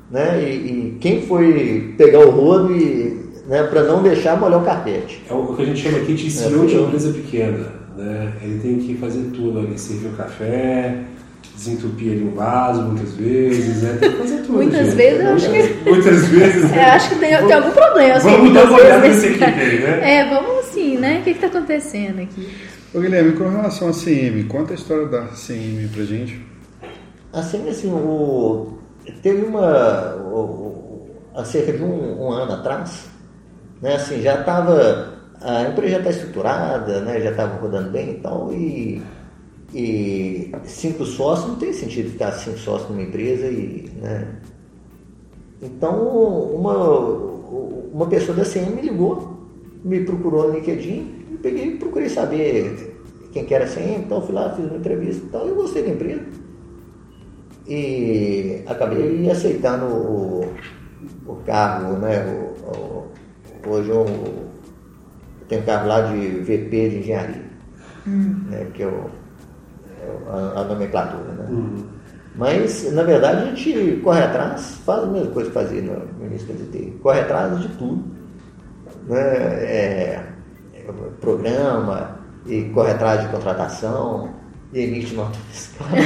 [0.10, 0.43] Né?
[0.43, 5.23] E, e quem foi pegar o rodo e né, para não deixar molhar o carpete.
[5.30, 7.71] É o que a gente chama aqui de CEO é, de uma empresa pequena.
[7.95, 8.34] Né?
[8.41, 11.04] Ele tem que fazer tudo ali, servir o café,
[11.67, 13.97] desentupir ali um vaso muitas vezes, né?
[13.99, 14.53] Tem que fazer tudo.
[14.53, 14.95] Muitas gente.
[14.95, 15.84] vezes eu acho que.
[15.89, 16.71] Muitas vezes.
[16.71, 16.77] Né?
[16.77, 18.15] É, acho que tem, tem algum problema.
[18.15, 19.99] Assim, vamos dar uma olhada nesse aí, né?
[20.17, 21.19] É, vamos assim, né?
[21.19, 22.49] O que está acontecendo aqui?
[22.93, 26.45] Ô Guilherme, com relação à CM, conta a história da CM pra gente.
[27.34, 28.77] A CM, assim, o,
[29.21, 30.15] teve uma.
[30.15, 33.06] O, há cerca de um, um ano atrás,
[33.82, 38.15] né, assim, já estava a empresa já está estruturada, né, já estava rodando bem e
[38.15, 39.01] tal, e,
[39.73, 44.27] e cinco sócios, não tem sentido ficar cinco sócios numa empresa e, né,
[45.62, 46.08] então
[46.56, 46.75] uma,
[47.91, 49.38] uma pessoa da CM me ligou,
[49.84, 52.95] me procurou no LinkedIn, eu peguei procurei saber
[53.32, 55.84] quem que era a CM, então fui lá, fiz uma entrevista e tal, eu gostei
[55.84, 56.25] da empresa.
[57.67, 60.53] E acabei aceitando o,
[61.25, 63.12] o cargo, né, o,
[63.67, 64.06] o, hoje eu
[65.49, 67.43] tem um carro lá de VP de engenharia,
[68.06, 68.43] hum.
[68.49, 69.26] né, que o, é
[70.28, 71.32] a, a, nomenclatura.
[71.34, 71.48] Né?
[71.50, 71.84] Hum.
[72.36, 76.48] Mas, na verdade, a gente corre atrás, faz a mesma coisa que fazia no, início
[76.48, 78.04] da DT, corre atrás de tudo.
[79.08, 79.20] Né?
[79.20, 80.24] É,
[80.76, 80.82] é,
[81.20, 84.30] programa, e corre atrás de contratação,
[84.74, 85.88] e emite nota fiscal.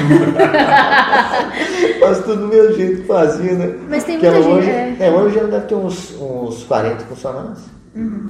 [1.99, 3.75] Faz tudo do mesmo jeito que fazia, né?
[3.89, 5.01] Mas tem muita hoje, gente.
[5.01, 5.07] É...
[5.07, 7.59] É, hoje já deve ter uns, uns 40 funcionários.
[7.95, 8.29] Uhum.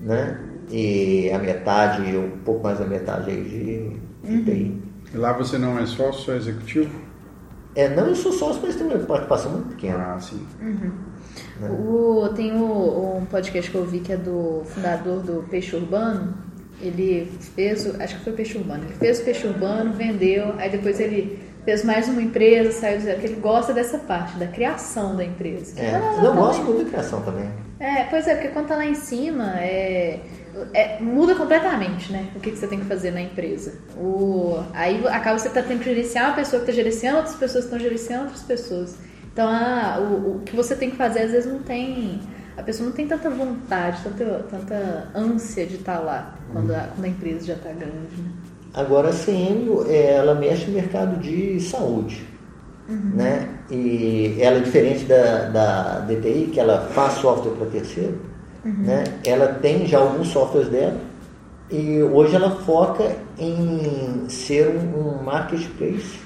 [0.00, 0.38] Né?
[0.72, 4.44] e a metade, um pouco mais da metade aí de, de uhum.
[4.44, 4.82] TI.
[5.12, 6.90] E lá você não é sócio, só executivo?
[7.74, 10.14] É, não, eu sou sócio, mas tem uma participação muito pequena.
[10.14, 10.46] Ah, sim.
[10.60, 10.92] Uhum.
[11.60, 11.70] Né?
[11.70, 16.34] O, tem o, um podcast que eu vi que é do fundador do Peixe Urbano.
[16.80, 18.84] Ele fez, acho que foi Peixe Urbano.
[18.84, 23.20] Ele fez o Peixe Urbano, vendeu, aí depois ele fez mais uma empresa, saiu do
[23.20, 25.80] que ele gosta dessa parte, da criação da empresa.
[25.80, 27.48] É, ah, eu gosto muito da criação também.
[27.78, 30.20] É, pois é, porque quando tá lá em cima, é,
[30.74, 32.28] é, muda completamente, né?
[32.36, 33.74] O que, que, você tem que fazer na empresa.
[33.96, 37.64] O, aí acaba você tá tendo que gerenciar uma pessoa que está gerenciando, outras pessoas
[37.64, 38.96] que estão gerenciando outras pessoas.
[39.32, 42.20] Então, ah, o, o, que você tem que fazer às vezes não tem.
[42.56, 46.80] A pessoa não tem tanta vontade, tanta, tanta ânsia de estar tá lá quando a,
[46.94, 48.14] quando a empresa já está grande.
[48.18, 48.30] Né?
[48.74, 52.26] Agora, a CM, é, ela mexe no mercado de saúde.
[52.88, 53.12] Uhum.
[53.14, 53.48] Né?
[53.70, 58.31] E ela é diferente da, da DTI, que ela faz software para terceiro
[58.64, 58.72] Uhum.
[58.72, 59.04] Né?
[59.24, 61.00] Ela tem já alguns softwares dela
[61.70, 66.20] e hoje ela foca em ser um, um marketplace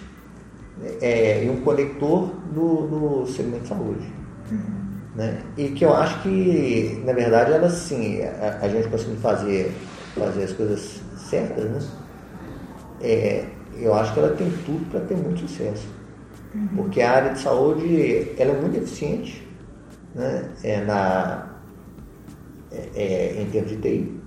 [1.01, 4.13] é, e um conector do, do segmento de saúde.
[4.51, 4.87] Uhum.
[5.15, 5.39] Né?
[5.57, 9.73] E que eu acho que, na verdade, ela sim, a, a gente conseguindo fazer,
[10.15, 11.79] fazer as coisas certas, né?
[13.01, 13.45] É,
[13.79, 15.87] eu acho que ela tem tudo para ter muito sucesso.
[16.55, 16.69] Uhum.
[16.77, 19.47] Porque a área de saúde ela é muito eficiente
[20.15, 20.49] né?
[20.63, 21.56] é na,
[22.95, 24.21] é, é, em termos de TI.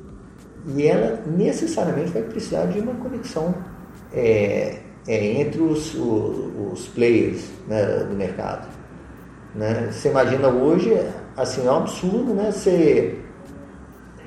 [0.75, 3.53] E ela necessariamente vai precisar de uma conexão
[4.13, 8.67] é, é entre os, os, os players né, do mercado.
[9.55, 9.89] Né?
[9.91, 10.93] Você imagina hoje,
[11.35, 13.17] assim, é um absurdo né, você,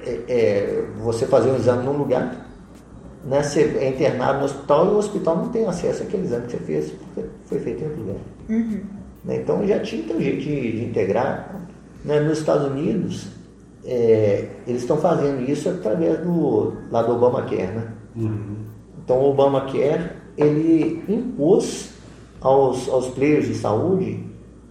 [0.06, 2.46] é, você fazer um exame num lugar,
[3.24, 6.52] né, você é internado no hospital e o hospital não tem acesso àquele exame que
[6.52, 8.22] você fez, porque foi feito em outro lugar.
[8.48, 8.80] Uhum.
[9.24, 11.60] Né, então já tinha um jeito de, de integrar.
[12.04, 12.18] Né?
[12.18, 13.28] Nos Estados Unidos,
[13.84, 17.88] é, eles estão fazendo isso através do, lá do Obamacare, né?
[18.16, 18.56] Uhum.
[19.04, 21.90] Então o Obamacare, ele impôs
[22.40, 24.24] aos, aos players de saúde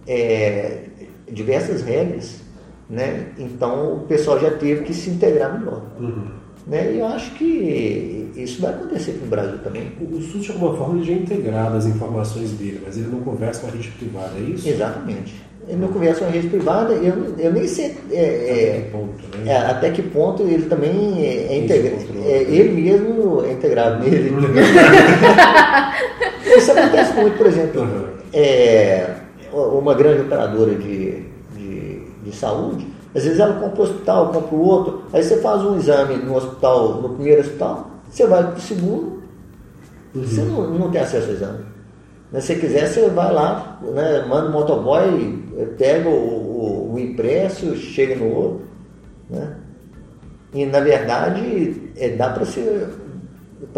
[0.06, 0.84] é,
[1.30, 2.40] diversas regras,
[2.88, 3.32] né?
[3.38, 5.82] Então o pessoal já teve que se integrar melhor.
[5.98, 6.42] Uhum.
[6.66, 6.94] Né?
[6.94, 9.92] E eu acho que isso vai acontecer no Brasil também.
[10.00, 13.20] O SUS, de alguma forma, ele já é integrado as informações dele, mas ele não
[13.20, 14.68] conversa com a rede privada, é isso?
[14.68, 15.42] Exatamente.
[15.68, 19.36] Ele não conversa com a rede privada, eu, eu nem sei é, até, que ponto,
[19.38, 19.52] né?
[19.52, 22.04] é, até que ponto ele também é, integrado.
[22.24, 24.32] É, ele mesmo é integrado nele.
[26.56, 28.06] isso acontece muito, por exemplo, uhum.
[28.32, 29.06] é,
[29.52, 31.22] uma grande operadora de,
[31.54, 35.62] de, de saúde, às vezes ela compra um hospital, compra o outro, aí você faz
[35.62, 39.22] um exame no hospital, no primeiro hospital, você vai para o segundo,
[40.14, 40.22] uhum.
[40.24, 41.64] você não, não tem acesso ao exame.
[42.32, 45.44] Se você quiser, você vai lá, né, manda um motoboy,
[45.76, 48.62] pega o, o, o impresso, chega no outro.
[49.28, 49.56] Né?
[50.54, 52.88] E na verdade é, dá para ser,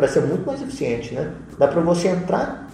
[0.08, 1.14] ser muito mais eficiente.
[1.14, 1.32] Né?
[1.58, 2.68] Dá para você entrar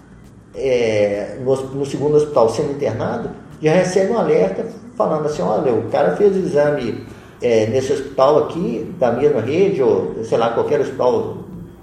[0.55, 3.31] é, no, no segundo hospital sendo internado,
[3.63, 4.67] já recebe um alerta
[4.97, 7.07] falando assim, olha, o cara fez o exame
[7.41, 11.39] é, nesse hospital aqui, da mesma rede, ou sei lá, qualquer hospital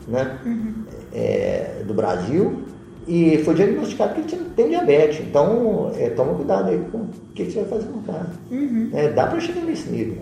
[0.08, 0.74] né, uhum.
[1.14, 2.64] é, do Brasil,
[3.08, 5.26] e foi diagnosticado que ele tem diabetes.
[5.26, 8.30] Então, é, toma cuidado aí com o que, que você vai fazer no cara.
[8.52, 8.90] Uhum.
[8.94, 10.18] É, dá para chegar nesse nível.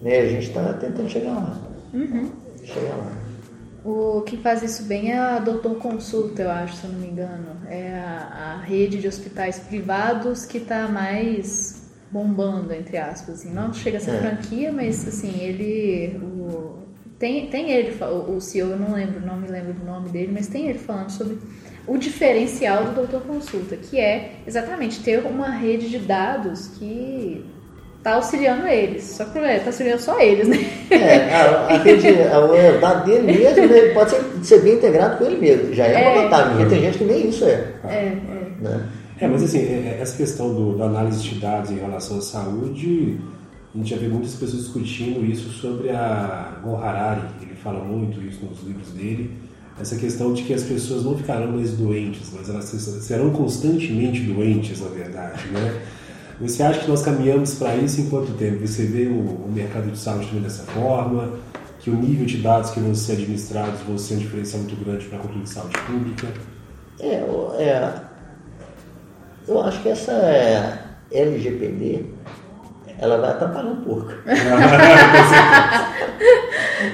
[0.00, 0.20] Né?
[0.20, 1.60] A gente está tentando chegar lá.
[1.92, 2.30] Uhum.
[2.64, 3.12] Chegar lá.
[3.84, 7.08] O que faz isso bem é a Doutor Consulta, eu acho, se eu não me
[7.08, 7.56] engano.
[7.66, 13.52] É a, a rede de hospitais privados que está mais bombando, entre aspas, assim.
[13.52, 14.18] Não chega a ser é.
[14.18, 16.16] franquia, mas, assim, ele...
[16.18, 16.78] O,
[17.18, 20.46] tem, tem ele, o CEO, eu não lembro, não me lembro do nome dele, mas
[20.46, 21.38] tem ele falando sobre
[21.90, 27.44] o diferencial do Doutor Consulta, que é exatamente ter uma rede de dados que
[28.00, 29.02] tá auxiliando eles.
[29.02, 30.56] Só que é, tá auxiliando só eles, né?
[30.88, 35.24] É, a, a rede, o dado dele mesmo, né, pode ser, ser, bem integrado com
[35.24, 35.74] ele mesmo.
[35.74, 37.74] Já é, é uma vantagem, porque tem gente que nem isso é.
[37.84, 38.16] É, é.
[38.60, 38.88] Né?
[39.18, 42.22] É, mas assim, é, é, essa questão do, da análise de dados em relação à
[42.22, 43.18] saúde,
[43.74, 48.22] a gente já vê muitas pessoas discutindo isso sobre a Gon Harari, ele fala muito
[48.22, 49.49] isso nos livros dele,
[49.80, 54.80] essa questão de que as pessoas não ficarão mais doentes, mas elas serão constantemente doentes,
[54.80, 55.80] na verdade, né?
[56.40, 58.66] Você acha que nós caminhamos para isso em quanto tempo?
[58.66, 61.34] Você vê o, o, mercado de saúde também dessa forma?
[61.80, 65.06] Que o nível de dados que vão ser administrados vão ser um diferencial muito grande
[65.06, 66.28] para a cultura de saúde pública?
[66.98, 67.14] É,
[67.58, 67.94] é,
[69.46, 70.12] eu acho que essa
[71.10, 72.04] LGPD
[73.00, 74.12] ela vai atrapalhar um pouco.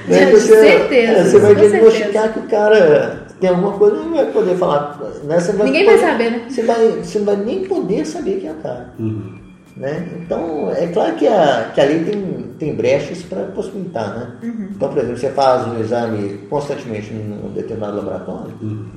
[0.07, 0.25] né?
[0.31, 1.29] Com certeza.
[1.29, 4.97] Você vai diagnosticar que o cara tem alguma coisa e não vai poder falar.
[5.23, 5.39] Né?
[5.39, 6.45] Você vai Ninguém poder, vai saber, né?
[6.49, 8.93] Você, vai, você não vai nem poder saber quem é o cara.
[8.97, 9.37] Uhum.
[9.75, 10.07] Né?
[10.19, 14.17] Então, é claro que a, que a lei tem, tem brechas para possibilitar.
[14.17, 14.31] Né?
[14.43, 14.69] Uhum.
[14.75, 18.87] Então, por exemplo, você faz um exame constantemente num determinado laboratório, uhum.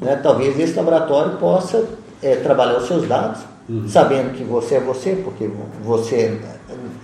[0.00, 0.20] né?
[0.22, 1.84] talvez esse laboratório possa
[2.22, 3.88] é, trabalhar os seus dados, uhum.
[3.88, 5.50] sabendo que você é você, porque
[5.82, 6.38] você,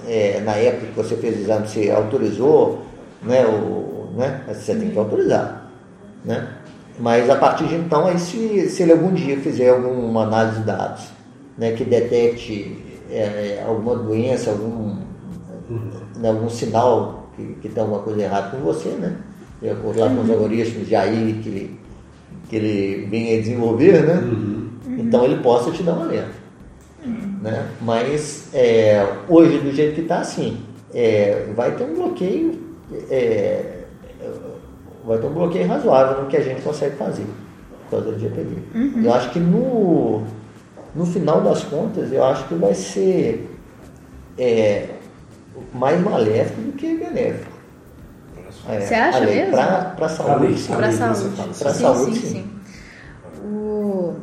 [0.06, 2.82] é, na época que você fez o exame, você autorizou,
[3.22, 5.70] né, o, né, você tem que autorizar.
[6.24, 6.48] Né?
[6.98, 10.66] Mas a partir de então, aí se, se ele algum dia fizer alguma análise de
[10.66, 11.14] dados
[11.58, 12.76] né, que detecte
[13.10, 14.96] é, alguma doença, algum,
[15.70, 15.90] uhum.
[16.16, 19.16] né, algum sinal que, que tem alguma coisa errada com você, né?
[19.60, 20.34] De acordo lá com os uhum.
[20.34, 21.80] algoritmos de AI que ele,
[22.48, 24.14] que ele vem a desenvolver, né?
[24.14, 24.70] Uhum.
[24.98, 26.44] Então ele possa te dar um alerta.
[27.44, 27.68] Né?
[27.82, 30.62] Mas é, hoje, do jeito que está assim,
[30.94, 32.58] é, vai ter um bloqueio,
[33.10, 33.80] é,
[35.04, 37.26] vai ter um bloqueio razoável no que a gente consegue fazer
[37.84, 38.56] por causa do GPD.
[38.74, 39.02] Uhum.
[39.04, 40.22] Eu acho que no,
[40.94, 43.54] no final das contas, eu acho que vai ser
[44.38, 44.88] é,
[45.74, 47.52] mais maléfico do que benéfico.
[48.70, 49.52] É, Você acha mesmo?
[49.52, 50.62] Para a saúde.
[50.62, 51.58] Para a saúde.
[51.58, 52.26] Para a saúde, sim.
[52.26, 52.50] sim.
[53.44, 54.14] O...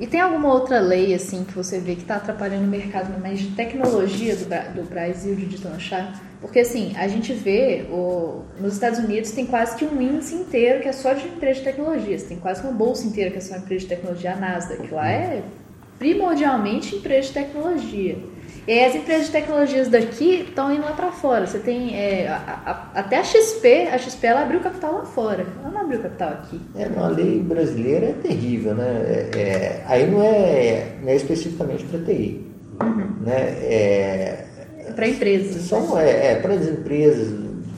[0.00, 3.38] E tem alguma outra lei assim que você vê que está atrapalhando o mercado mais
[3.38, 6.18] de tecnologia do, do Brasil de deslanchar?
[6.40, 10.80] Porque assim, a gente vê o, nos Estados Unidos tem quase que um índice inteiro
[10.80, 13.56] que é só de empresa de tecnologias, tem quase uma bolsa inteira que é só
[13.56, 15.42] empresa de tecnologia, a Nasdaq, que lá é
[15.98, 18.18] primordialmente empresa de tecnologia.
[18.66, 21.46] E as empresas de tecnologias daqui estão indo lá para fora.
[21.46, 22.36] Você tem é, a,
[22.94, 25.46] a, até a XP, a XP ela abriu capital lá fora.
[25.62, 26.60] Ela não abriu capital aqui.
[26.76, 29.30] É, a lei brasileira é terrível, né?
[29.34, 32.46] É, é, aí não é, não é especificamente para TI,
[32.82, 33.24] uhum.
[33.24, 33.40] né?
[33.62, 34.44] É,
[34.94, 35.62] para empresas.
[35.62, 37.32] São é, é para as empresas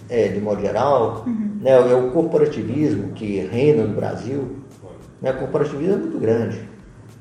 [0.08, 1.58] é, de modo geral, uhum.
[1.60, 1.70] né?
[1.70, 4.56] É o corporativismo que reina no Brasil.
[5.22, 5.30] Né?
[5.30, 6.60] O corporativismo é muito grande.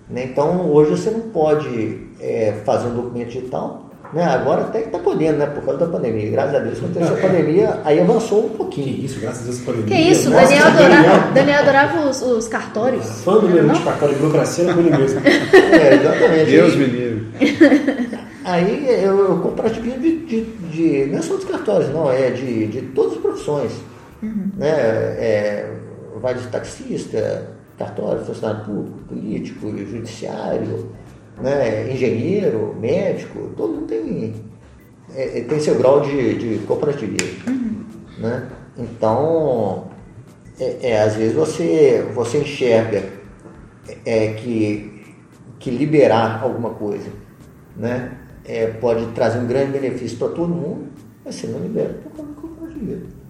[0.09, 0.25] Né?
[0.25, 3.91] Então hoje você não pode é, fazer um documento digital.
[4.13, 4.25] Né?
[4.25, 5.45] Agora até que está podendo, né?
[5.45, 6.29] Por causa da pandemia.
[6.31, 8.95] Graças a Deus, aconteceu a pandemia, aí avançou um pouquinho.
[8.95, 9.95] Que isso, graças a Deus a pandemia.
[9.95, 13.05] Que isso, Nossa, Daniel, adorava, Daniel adorava os, os cartórios.
[13.21, 15.21] Fã do meu de cartório, burocracia era com ele mesmo.
[15.71, 16.51] É, exatamente.
[16.51, 18.19] Deus me livre.
[18.43, 22.67] Aí eu, eu compartilho de, de, de, não é só dos cartórios, não, é de,
[22.67, 23.71] de todas as profissões.
[24.21, 24.51] Uhum.
[24.57, 24.67] Né?
[24.67, 25.71] É,
[26.19, 30.89] vai de taxista, cartório, funcionário público, político, judiciário,
[31.41, 31.91] né?
[31.91, 34.33] engenheiro, médico, todo mundo tem,
[35.15, 37.47] é, tem seu grau de, de cooperativismo.
[37.47, 37.83] Uhum.
[38.19, 38.49] Né?
[38.77, 39.87] Então,
[40.59, 43.03] é, é, às vezes você, você enxerga
[44.05, 45.03] é, que,
[45.59, 47.09] que liberar alguma coisa
[47.75, 50.87] né, é, pode trazer um grande benefício para todo mundo,
[51.25, 53.20] mas você não libera por causa do cooperativismo.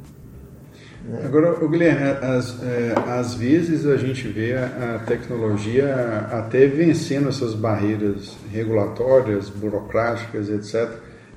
[1.06, 1.22] Né?
[1.26, 7.54] Agora, Guilherme, às, é, às vezes a gente vê a, a, tecnologia até vencendo essas
[7.54, 10.90] barreiras regulatórias, burocráticas, etc.,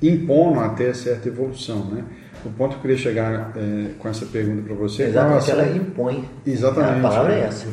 [0.02, 2.04] impondo até certa evolução, né?
[2.44, 5.04] O ponto que eu queria chegar é, com essa pergunta para você...
[5.04, 6.28] Exatamente, ela impõe.
[6.46, 6.98] Exatamente.
[6.98, 7.66] A palavra é essa.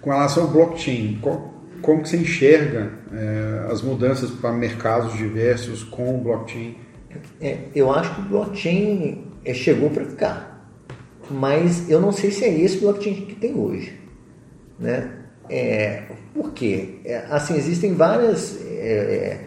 [0.00, 5.84] Com relação ao blockchain, qual, como que você enxerga é, as mudanças para mercados diversos
[5.84, 6.78] com o blockchain?
[7.40, 10.47] É, eu acho que o blockchain é, chegou para ficar,
[11.30, 13.98] mas eu não sei se é esse blockchain que tem hoje,
[14.78, 15.12] né?
[15.50, 16.02] É,
[16.34, 17.00] por quê?
[17.04, 18.60] É, assim, existem várias...
[18.62, 19.38] É,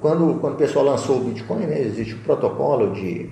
[0.00, 3.30] quando, quando o pessoal lançou o Bitcoin, né, existe o protocolo de,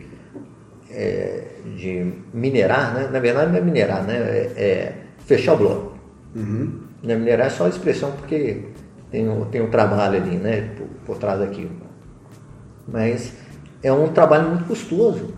[1.76, 3.08] de minerar, né?
[3.10, 4.14] na verdade não é minerar, né?
[4.56, 5.98] é, fechar o bloco.
[6.34, 6.80] Uhum.
[7.02, 7.16] Né?
[7.16, 8.62] Minerar é só a expressão porque
[9.10, 11.70] tem um, tem um trabalho ali, né, por, por trás daquilo.
[12.86, 13.32] Mas
[13.82, 15.34] é um trabalho muito custoso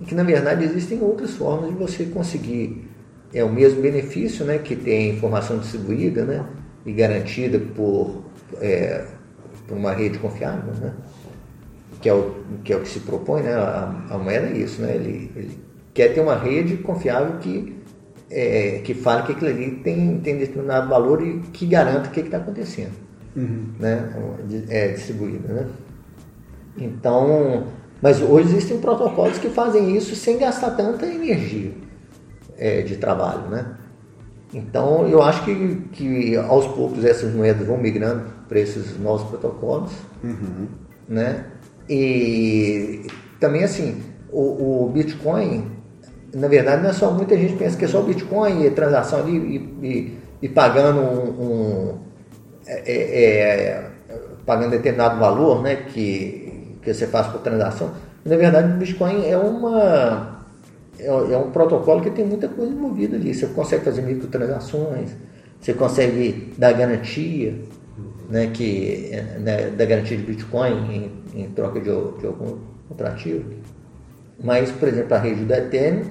[0.00, 2.88] e que na verdade existem outras formas de você conseguir
[3.32, 6.44] é o mesmo benefício, né, que tem informação distribuída, né,
[6.84, 8.24] e garantida por,
[8.60, 9.04] é,
[9.68, 10.92] por uma rede confiável, né,
[12.00, 12.34] que é o
[12.64, 15.58] que é o que se propõe, né, a, a moeda é isso, né, ele, ele
[15.94, 17.80] quer ter uma rede confiável que
[18.30, 22.20] é, que fala que aquilo ali tem, tem determinado valor e que garanta o que
[22.20, 22.92] está acontecendo.
[23.34, 23.66] Uhum.
[23.78, 24.08] Né?
[24.68, 25.48] É distribuído.
[25.48, 25.66] Né?
[26.78, 27.66] Então,
[28.00, 31.72] mas hoje existem protocolos que fazem isso sem gastar tanta energia
[32.56, 33.48] é, de trabalho.
[33.48, 33.66] Né?
[34.54, 39.92] Então, eu acho que, que aos poucos essas moedas vão migrando para esses novos protocolos.
[40.24, 40.66] Uhum.
[41.08, 41.46] Né?
[41.88, 43.06] E
[43.38, 45.80] também, assim, o, o Bitcoin
[46.34, 49.32] na verdade, não é só muita gente pensa que é só Bitcoin e transação ali
[49.32, 51.98] e, e, e pagando um, um
[52.66, 53.90] é, é, é,
[54.46, 56.49] pagando determinado valor, né, que,
[56.82, 57.92] que você faz por transação.
[58.24, 60.44] Na verdade, o Bitcoin é uma
[60.98, 63.34] é, é um protocolo que tem muita coisa envolvida ali.
[63.34, 65.10] Você consegue fazer microtransações,
[65.60, 67.54] você consegue dar garantia,
[68.28, 73.44] né, que né, da garantia de Bitcoin em, em troca de, de algum outro ativo.
[74.42, 76.04] Mas, por exemplo, a rede do Ethereum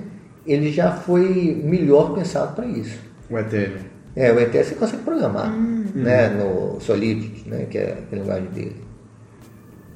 [0.45, 2.99] ele já foi melhor pensado para isso.
[3.29, 3.77] O Ethereum.
[4.15, 5.85] É, o Ethereum você consegue programar, hum.
[5.93, 8.88] né, no Solidity, né, que é a linguagem dele.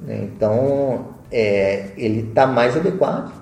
[0.04, 3.32] Né, então, é, ele está mais adequado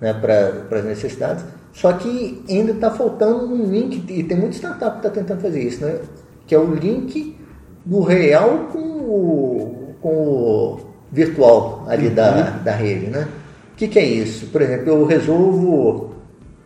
[0.00, 5.00] né, para as necessidades, só que ainda está faltando um link, e tem muita startup
[5.00, 6.00] que está tentando fazer isso, né,
[6.46, 7.36] que é o link
[7.84, 10.80] do real com o, com o
[11.12, 12.14] virtual ali uhum.
[12.14, 13.28] da, da rede, né?
[13.72, 14.46] O que, que é isso?
[14.48, 16.10] Por exemplo, eu resolvo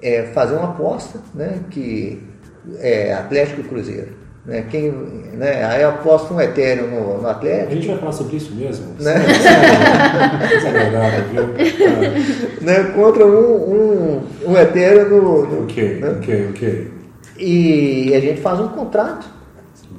[0.05, 2.23] é fazer uma aposta, né, que
[2.79, 4.24] é Atlético e Cruzeiro.
[4.47, 7.73] Né, quem, né, aí eu aposto um Ethereum no, no Atlético.
[7.73, 8.89] A gente vai falar sobre isso mesmo.
[9.01, 9.15] Né?
[10.49, 12.61] Desagradável, viu?
[12.61, 15.47] né, contra um, um, um Ethereum no.
[15.47, 16.11] no ok, né?
[16.11, 16.91] ok, ok.
[17.39, 19.33] E a gente faz um contrato.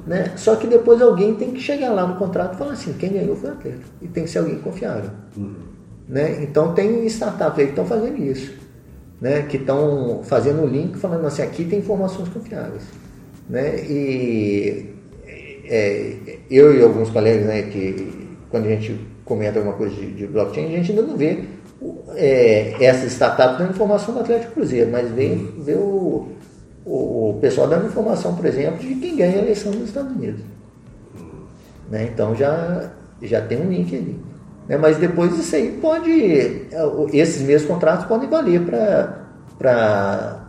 [0.06, 0.32] Né?
[0.36, 3.34] Só que depois alguém tem que chegar lá no contrato e falar assim, quem ganhou
[3.34, 3.84] foi o Atlético.
[4.00, 5.10] E tem que ser alguém confiável.
[5.36, 5.54] Uhum.
[6.08, 6.44] Né?
[6.44, 8.66] Então tem startups aí que estão fazendo isso
[9.20, 12.82] né, que estão fazendo o link falando assim, aqui tem informações confiáveis.
[13.48, 13.76] Né?
[13.88, 14.96] E
[15.68, 16.16] é,
[16.50, 20.66] eu e alguns colegas, né, que quando a gente comenta alguma coisa de, de blockchain,
[20.66, 21.44] a gente ainda não vê
[22.14, 26.28] é, essas startups dando informação do Atlético Cruzeiro, mas vê, vê o,
[26.84, 30.40] o, pessoal dando informação, por exemplo, de quem ganha a eleição nos Estados Unidos.
[31.90, 32.08] Né?
[32.12, 32.90] Então já,
[33.22, 34.18] já tem um link ali.
[34.68, 34.76] Né?
[34.76, 36.10] Mas depois isso aí pode,
[37.12, 38.62] esses mesmos contratos podem valer
[39.58, 40.45] para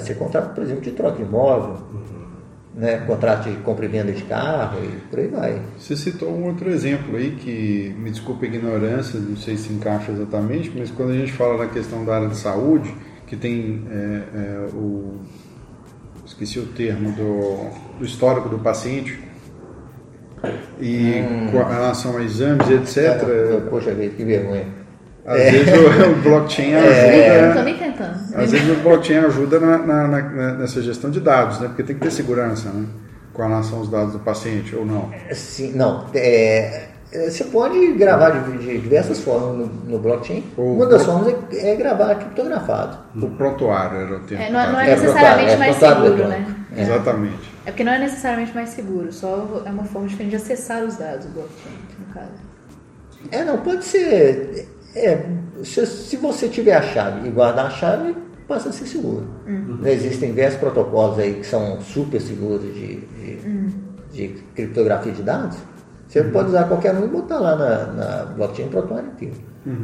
[0.00, 2.80] ser contrato, por exemplo, de troca de imóvel, uhum.
[2.80, 2.98] né?
[3.06, 5.62] contrato de compra e venda de carro e por aí vai.
[5.78, 10.12] Você citou um outro exemplo aí que, me desculpe a ignorância, não sei se encaixa
[10.12, 12.92] exatamente, mas quando a gente fala na questão da área de saúde,
[13.26, 15.14] que tem é, é, o.
[16.26, 19.18] esqueci o termo do, do histórico do paciente
[20.80, 21.50] e hum.
[21.50, 23.24] com relação a exames, etc.
[23.70, 24.66] poxa vida, que vergonha.
[25.24, 25.50] Às é.
[25.52, 26.78] vezes o, o, blockchain é.
[26.78, 26.92] ajuda.
[26.96, 28.18] É, eu também tentando.
[28.34, 31.68] Às vezes o blockchain ajuda na, na, na, nessa gestão de dados, né?
[31.68, 32.86] Porque tem que ter segurança, né?
[33.32, 35.10] Com relação aos dados do paciente, ou não?
[35.32, 36.06] Sim, não.
[36.14, 40.42] É, É, Você pode gravar de, de diversas formas no, no blockchain.
[40.56, 42.98] Ou- Uma das formas é, é gravar criptografado.
[43.14, 44.42] O prontuário era o termo.
[44.44, 46.46] É, não, não é É, necessariamente é, mais seguro, né?
[46.74, 46.82] É.
[46.82, 47.52] Exatamente.
[47.64, 50.96] É porque não é necessariamente mais seguro, só é uma forma diferente de acessar os
[50.96, 52.32] dados do blockchain, no caso.
[53.30, 54.68] É, não, pode ser.
[54.94, 55.24] É,
[55.64, 58.14] se, se você tiver a chave e guardar a chave,
[58.46, 59.26] passa a ser seguro.
[59.80, 63.38] Né, Existem diversos protocolos aí que são super seguros de, de,
[64.12, 65.56] de criptografia de dados.
[66.08, 69.34] Você pode usar qualquer um e botar lá na, na blockchain prontuário inteiro.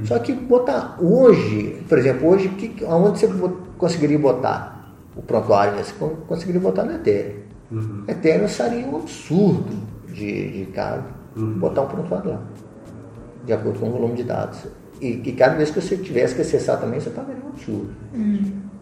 [0.05, 3.29] Só que botar hoje, por exemplo, hoje, que, onde você
[3.79, 5.79] conseguiria botar o prontuário?
[5.83, 7.37] Você con- conseguiria botar no Ethereum.
[8.09, 9.75] Ethereum seria um absurdo
[10.13, 11.05] de, de caro
[11.37, 12.41] botar um prontuário lá
[13.47, 14.59] de acordo com o volume de dados.
[15.01, 17.90] E, e cada vez que você tivesse que acessar também, você pagaria um absurdo.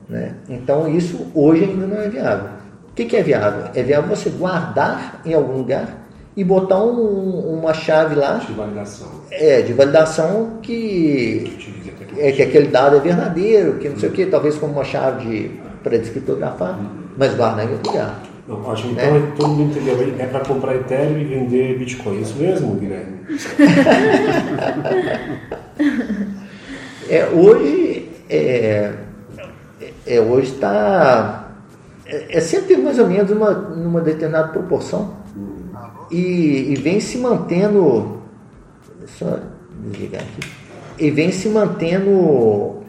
[0.09, 0.35] Né?
[0.49, 2.51] Então isso hoje ainda não é viável.
[2.91, 3.65] O que, que é viável?
[3.75, 6.07] É viável você guardar em algum lugar
[6.37, 9.09] e botar um- uma chave lá De validação.
[9.31, 11.59] é, de validação que,
[12.19, 15.61] é, que aquele dado é verdadeiro, que não sei o que, talvez como uma chave
[15.83, 16.79] para descriptografar,
[17.17, 18.21] mas guardar em outro lugar.
[18.47, 18.93] Não, ótimo.
[18.93, 19.97] Então, é, todo mundo entendeu.
[20.19, 22.19] É para comprar Ethereum e vender Bitcoin.
[22.19, 23.17] É isso mesmo, Guilherme?
[27.09, 28.93] É, hoje é,
[30.07, 31.53] é, hoje está
[32.05, 35.17] é, é sempre mais ou menos uma, numa determinada proporção
[36.11, 38.23] e, e vem se mantendo
[39.07, 39.39] só
[39.85, 40.51] desligar aqui
[40.99, 42.83] e vem se mantendo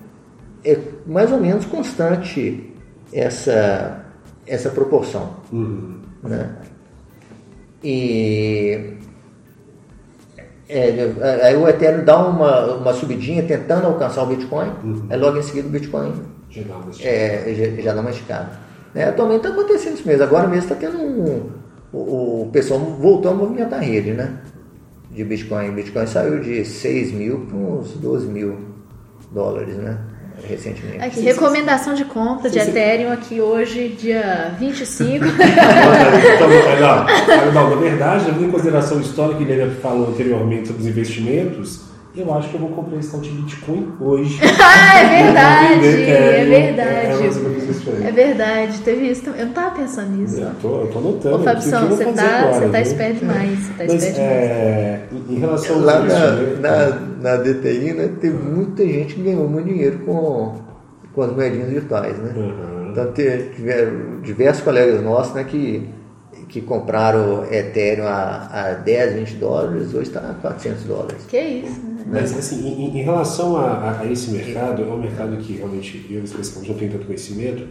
[0.64, 2.74] é, mais ou menos constante
[3.14, 4.04] essa
[4.48, 6.00] essa proporção Uhum.
[6.24, 6.56] né?
[7.84, 8.94] E
[10.70, 11.10] é,
[11.44, 14.72] aí o Ethereum dá uma, uma subidinha tentando alcançar o Bitcoin,
[15.10, 16.14] aí logo em seguida o Bitcoin
[16.50, 18.68] Já dá uma é, já, já dá uma esticada.
[18.94, 19.06] Né?
[19.08, 20.24] Atualmente está acontecendo isso mesmo.
[20.24, 21.50] Agora mesmo está tendo um.
[21.94, 24.40] O, o pessoal voltou a movimentar a rede, né?
[25.12, 25.72] De Bitcoin.
[25.72, 28.58] Bitcoin saiu de 6 mil para uns 12 mil
[29.32, 30.00] dólares, né?
[30.44, 31.04] Recentemente.
[31.04, 35.26] Aqui, recomendação de compra de Ethereum aqui hoje, dia 25.
[36.38, 36.50] Então,
[37.46, 40.88] não, não, na verdade, levando em consideração a história que ele falou anteriormente sobre os
[40.88, 41.82] investimentos,
[42.16, 44.40] eu acho que eu vou comprar esse tal de Bitcoin hoje.
[44.42, 46.90] ah, é verdade, é verdade.
[46.90, 48.08] É, ou menos isso aí.
[48.08, 49.42] É verdade, teve isso também.
[49.42, 50.40] Eu não tava pensando nisso.
[50.40, 51.36] Eu tô, eu tô anotando.
[51.36, 53.60] Ô, Fabição, você tá, agora, você tá esperto demais.
[53.60, 54.34] Você tá Mas, esperto demais.
[54.34, 59.48] é, em em relação Lá na, na, na DTI, né, teve muita gente que ganhou
[59.48, 60.56] muito dinheiro com,
[61.14, 62.34] com as moedinhas virtuais, né?
[62.36, 62.92] Uhum.
[62.92, 65.88] Então tiveram diversos colegas nossos né, que,
[66.50, 71.26] que compraram Ethereum a, a 10, 20 dólares, hoje está a 400 dólares.
[71.28, 72.04] Que isso, né?
[72.10, 76.24] Mas, assim, em, em relação a, a- esse mercado, é um mercado que realmente eu,
[76.24, 77.68] especificamente, não tenho tanto conhecimento.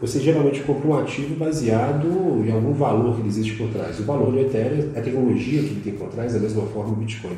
[0.00, 2.06] Você geralmente compra um ativo baseado
[2.46, 3.98] em algum valor que existe por trás.
[3.98, 6.92] O valor do Ethereum é a tecnologia que ele tem por trás, da mesma forma
[6.92, 7.36] o Bitcoin.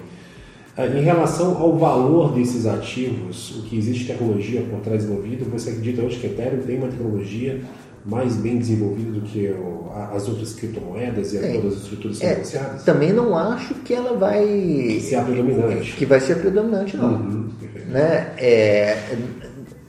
[0.76, 5.70] Ah, Em relação ao valor desses ativos, o que existe tecnologia por trás envolvida, você
[5.70, 7.60] acredita hoje que o Ethereum tem uma tecnologia
[8.04, 11.52] mais bem desenvolvida do que o- as outras criptomoedas e É.
[11.54, 12.82] todas as estruturas É, negociadas?
[12.84, 14.98] também não acho que ela vai.
[15.00, 15.92] Se é a predominante.
[15.96, 17.12] Que vai ser a predominante, não.
[17.14, 17.48] Uhum.
[17.88, 18.32] Né?
[18.38, 18.96] É,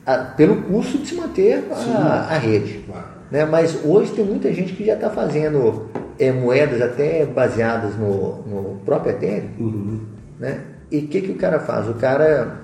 [0.06, 2.84] a- pelo custo de se manter a, a rede.
[2.86, 3.06] Claro.
[3.32, 3.46] Né?
[3.46, 5.90] Mas hoje tem muita gente que já está fazendo
[6.20, 9.50] é, moedas até baseadas no, no próprio Ethereum.
[9.60, 10.00] Uhum.
[10.40, 10.62] Né?
[10.92, 11.88] E o que, que o cara faz?
[11.88, 12.60] O cara,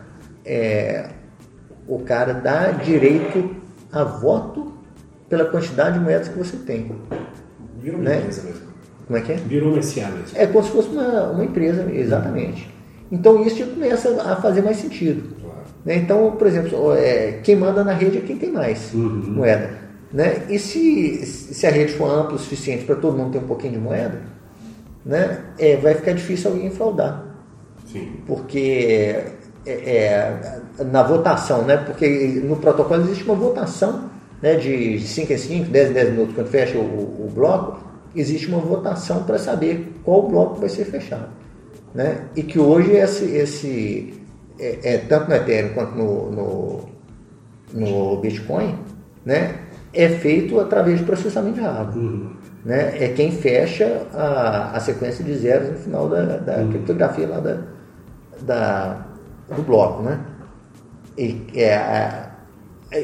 [0.46, 1.08] é,
[1.88, 3.56] o cara dá direito
[3.92, 4.74] a voto
[5.30, 6.92] pela quantidade de moedas que você tem.
[7.82, 8.18] Virou uma Né?
[8.20, 8.68] empresa mesmo.
[9.06, 9.36] Como é que é?
[9.36, 10.26] Virou uma SA mesmo.
[10.38, 12.70] É como se fosse uma, uma empresa, exatamente.
[13.12, 15.36] Então isso já começa a fazer mais sentido.
[15.42, 15.58] Claro.
[15.86, 15.96] né?
[15.96, 19.24] Então, por exemplo, é, quem manda na rede é quem tem mais Uhum.
[19.28, 19.70] moeda.
[20.12, 20.44] Né?
[20.50, 23.74] E se, se a rede for ampla o suficiente para todo mundo ter um pouquinho
[23.74, 24.22] de moeda,
[25.06, 25.40] né?
[25.58, 27.24] é, vai ficar difícil alguém fraudar.
[27.86, 28.12] Sim.
[28.26, 29.16] Porque
[29.66, 31.78] é, é, na votação, né?
[31.78, 34.10] porque no protocolo existe uma votação
[34.42, 34.56] né?
[34.56, 37.80] de 5 em 5, 10 em 10 minutos, quando fecha o, o bloco,
[38.16, 41.30] existe uma votação para saber qual bloco vai ser fechado.
[41.94, 42.26] Né?
[42.36, 44.22] E que hoje esse, esse
[44.60, 46.90] é, é, tanto no Ethereum quanto no, no,
[47.74, 48.78] no Bitcoin,
[49.26, 49.56] né?
[49.94, 51.98] é feito através de processamento de hardware.
[51.98, 52.34] Uhum.
[52.66, 53.04] Né?
[53.04, 57.58] É quem fecha a, a sequência de zeros no final da, da criptografia lá da,
[58.42, 59.06] da,
[59.56, 60.04] do bloco.
[60.04, 60.20] Né?
[61.18, 62.27] E, é, a-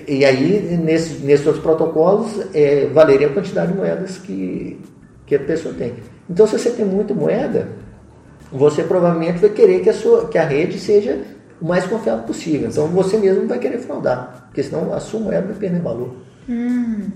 [0.08, 4.80] e aí, nesses, nesses outros protocolos, é, valeria a quantidade de moedas que,
[5.26, 5.94] que a pessoa tem.
[6.30, 7.68] Então, se você tem muita moeda,
[8.52, 11.20] você provavelmente vai querer que a, sua, que a rede seja
[11.62, 12.70] o mais confiável possível.
[12.70, 16.16] Então, você mesmo vai querer fraudar, porque senão a sua moeda vai perder valor.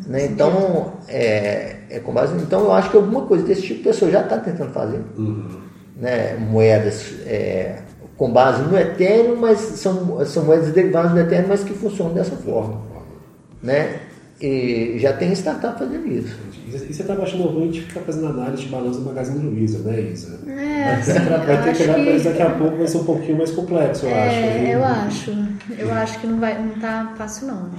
[0.07, 0.25] Né?
[0.25, 4.11] Então, é, é com base, então, eu acho que alguma coisa desse tipo de pessoa
[4.11, 4.99] já está tentando fazer.
[5.17, 5.47] Uhum.
[5.95, 7.81] né, moedas é,
[8.17, 12.35] com base no Ethereum, mas são, são moedas derivadas do Ethereum, mas que funcionam dessa
[12.35, 12.81] forma.
[13.61, 13.99] Né?
[14.41, 16.35] E já tem startup fazendo isso.
[16.67, 20.01] E você está achando ruim de ficar fazendo análise de balanço do Magazine Luiza, né,
[20.01, 20.39] Isa?
[20.47, 20.95] É,
[21.45, 24.05] vai ter que olhar para isso daqui a pouco, vai ser um pouquinho mais complexo,
[24.05, 24.37] eu é, acho.
[24.37, 25.47] É, eu acho.
[25.79, 27.69] Eu acho que não, vai, não tá fácil, não.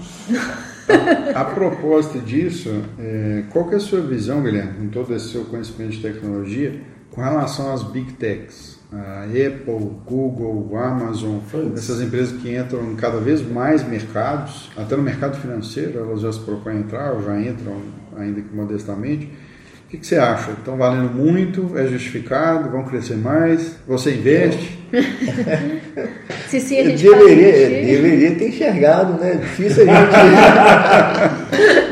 [1.34, 5.28] A, a propósito disso, é, qual que é a sua visão, Guilherme, com todo esse
[5.28, 6.80] seu conhecimento de tecnologia,
[7.10, 8.77] com relação às Big Techs?
[8.90, 11.40] A Apple, Google, Amazon,
[11.76, 16.32] essas empresas que entram em cada vez mais mercados, até no mercado financeiro, elas já
[16.32, 17.82] se propõem a entrar, ou já entram,
[18.16, 19.26] ainda que modestamente.
[19.26, 20.52] O que, que, você acha?
[20.52, 21.72] Estão valendo muito?
[21.78, 22.70] É justificado?
[22.70, 23.76] Vão crescer mais?
[23.86, 24.78] Você investe?
[26.46, 29.34] Se sim, a gente deveria, deveria ter enxergado, né?
[29.34, 31.37] Difícil a gente,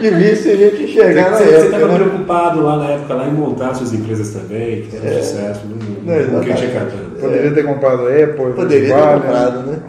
[0.00, 1.94] difícil a gente enxergar Você estava né?
[1.94, 5.22] preocupado lá na época lá em montar suas empresas também, que era é.
[5.22, 9.82] sucesso, não, não, não Poderia ter comprado a Apple, Poderia ter comprado, né?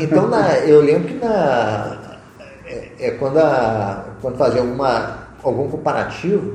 [0.00, 1.96] Então, na, eu lembro que na,
[2.66, 6.54] é, é quando, a, quando fazia alguma, algum comparativo,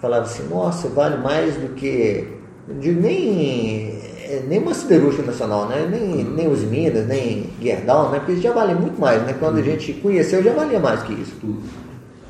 [0.00, 2.26] falava assim, nossa, vale mais do que.
[2.66, 5.86] Não digo nem, é, nem uma siderúrgica nacional, né?
[5.90, 8.18] nem, nem os Minas, nem Gerdau, né?
[8.18, 9.22] porque isso já valia muito mais.
[9.22, 9.34] Né?
[9.38, 11.60] Quando a gente conheceu, já valia mais que isso tudo.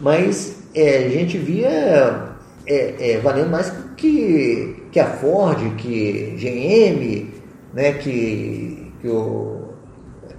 [0.02, 2.34] Mas é, a gente via
[2.66, 7.32] é, é, valendo mais que, que a Ford, que GM,
[7.72, 7.92] né?
[7.92, 9.68] que, que o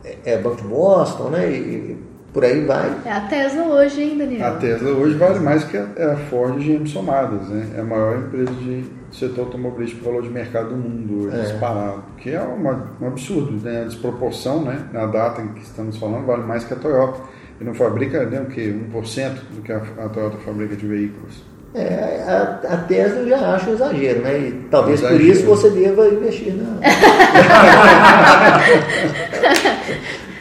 [0.03, 1.49] é, é Banco de Boston, né?
[1.49, 1.97] E,
[2.33, 2.91] por aí vai.
[3.05, 4.47] É a Tesla hoje, hein, Daniel?
[4.47, 7.73] A Tesla hoje vale mais que a, Ford e GM somadas, né?
[7.77, 11.41] É a maior empresa de setor automobilístico valor de mercado do mundo hoje, é.
[11.41, 12.03] disparado.
[12.17, 13.83] Que é uma, um absurdo, né?
[13.83, 14.83] A desproporção, né?
[14.91, 17.21] Na data em que estamos falando, vale mais que a Toyota.
[17.63, 18.75] Não fabrica, né, o quê?
[18.93, 21.41] 1% do que a, a Toyota fabrica de veículos.
[21.73, 24.37] É, a, a Tesla eu já acho um exagero, né?
[24.37, 26.77] E talvez um por isso você deva investir na.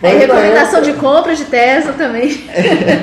[0.03, 2.45] Aí recomendação época, de compra de Tesla também.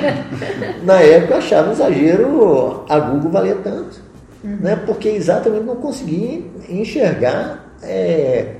[0.84, 4.00] na época eu achava um exagero a Google valer tanto.
[4.44, 4.58] Uhum.
[4.60, 4.76] Né?
[4.86, 8.54] Porque exatamente não conseguia enxergar é,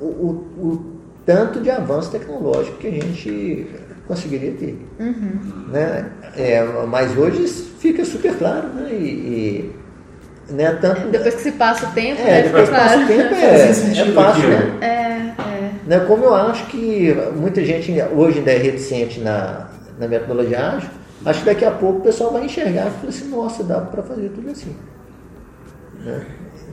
[0.00, 0.84] o, o, o,
[1.24, 3.66] tanto de avanço tecnológico que a gente
[4.06, 4.78] conseguiria ter.
[4.98, 5.68] Uhum.
[5.68, 6.10] Né?
[6.36, 7.46] É, mas hoje
[7.78, 8.90] fica super claro, né?
[8.92, 9.74] E,
[10.48, 13.06] e né, tanto, depois que se passa o tempo, é, né, depois que passa o
[13.06, 14.78] tempo é, é, é fácil, né?
[14.80, 15.70] É, é.
[15.86, 16.00] Né?
[16.06, 20.90] Como eu acho que muita gente hoje ainda é reticente na, na metodologia ágil,
[21.24, 24.02] acho que daqui a pouco o pessoal vai enxergar e falar assim, nossa, dá para
[24.02, 24.76] fazer tudo assim.
[26.04, 26.26] Né?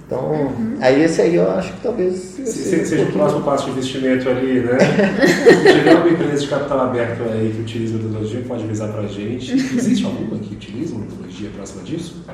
[0.09, 0.75] Então, uhum.
[0.81, 4.27] aí esse aí eu acho que talvez seja, seja um o próximo passo de investimento
[4.27, 4.75] ali, né?
[5.61, 9.07] Se tiver uma empresa de capital aberto aí que utiliza metodologia, pode avisar para a
[9.07, 9.53] gente.
[9.53, 12.25] Existe alguma que utiliza metodologia próxima disso?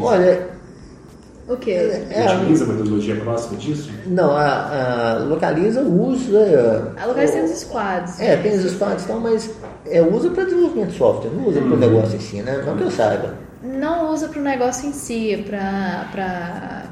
[0.00, 0.48] Olha,
[1.46, 1.72] o quê?
[1.72, 3.90] É, Localiza a metodologia próxima disso?
[4.06, 6.94] Não, a, a Localiza usa.
[6.96, 8.20] A Localiza tem os squads.
[8.20, 9.50] É, tem os squads e tal, mas
[9.84, 12.62] é, usa para desenvolvimento de software, não usa para o negócio em si, né?
[12.64, 13.49] Não que eu saiba.
[13.62, 15.36] Não usa para o negócio em si, é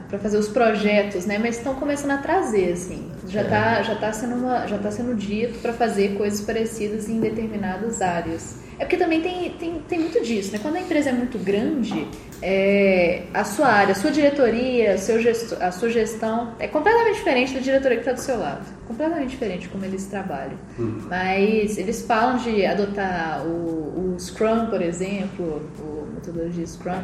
[0.09, 1.39] para fazer os projetos, né?
[1.39, 3.11] Mas estão começando a trazer, assim.
[3.29, 3.85] Já está é.
[3.85, 8.57] já tá sendo, uma, já tá sendo dito para fazer coisas parecidas em determinadas áreas.
[8.79, 10.61] É porque também tem, tem, tem muito disso, né?
[10.63, 12.07] Quando a empresa é muito grande,
[12.41, 17.17] é, a sua área, a sua diretoria, a, seu gesto, a sua gestão é completamente
[17.17, 18.65] diferente da diretoria que está do seu lado.
[18.87, 20.57] Completamente diferente como eles trabalham.
[20.79, 21.03] Uhum.
[21.09, 27.03] Mas eles falam de adotar o, o Scrum, por exemplo, a metodologia Scrum,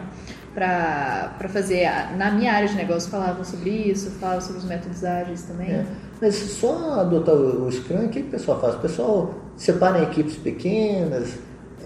[0.54, 1.88] para fazer.
[2.16, 5.70] Na minha área de negócio falavam sobre isso, falavam sobre os métodos ágeis também.
[5.70, 5.84] É.
[6.20, 8.76] Mas só adotar o Scrum, o que o pessoal faz?
[8.76, 11.34] O pessoal separa em equipes pequenas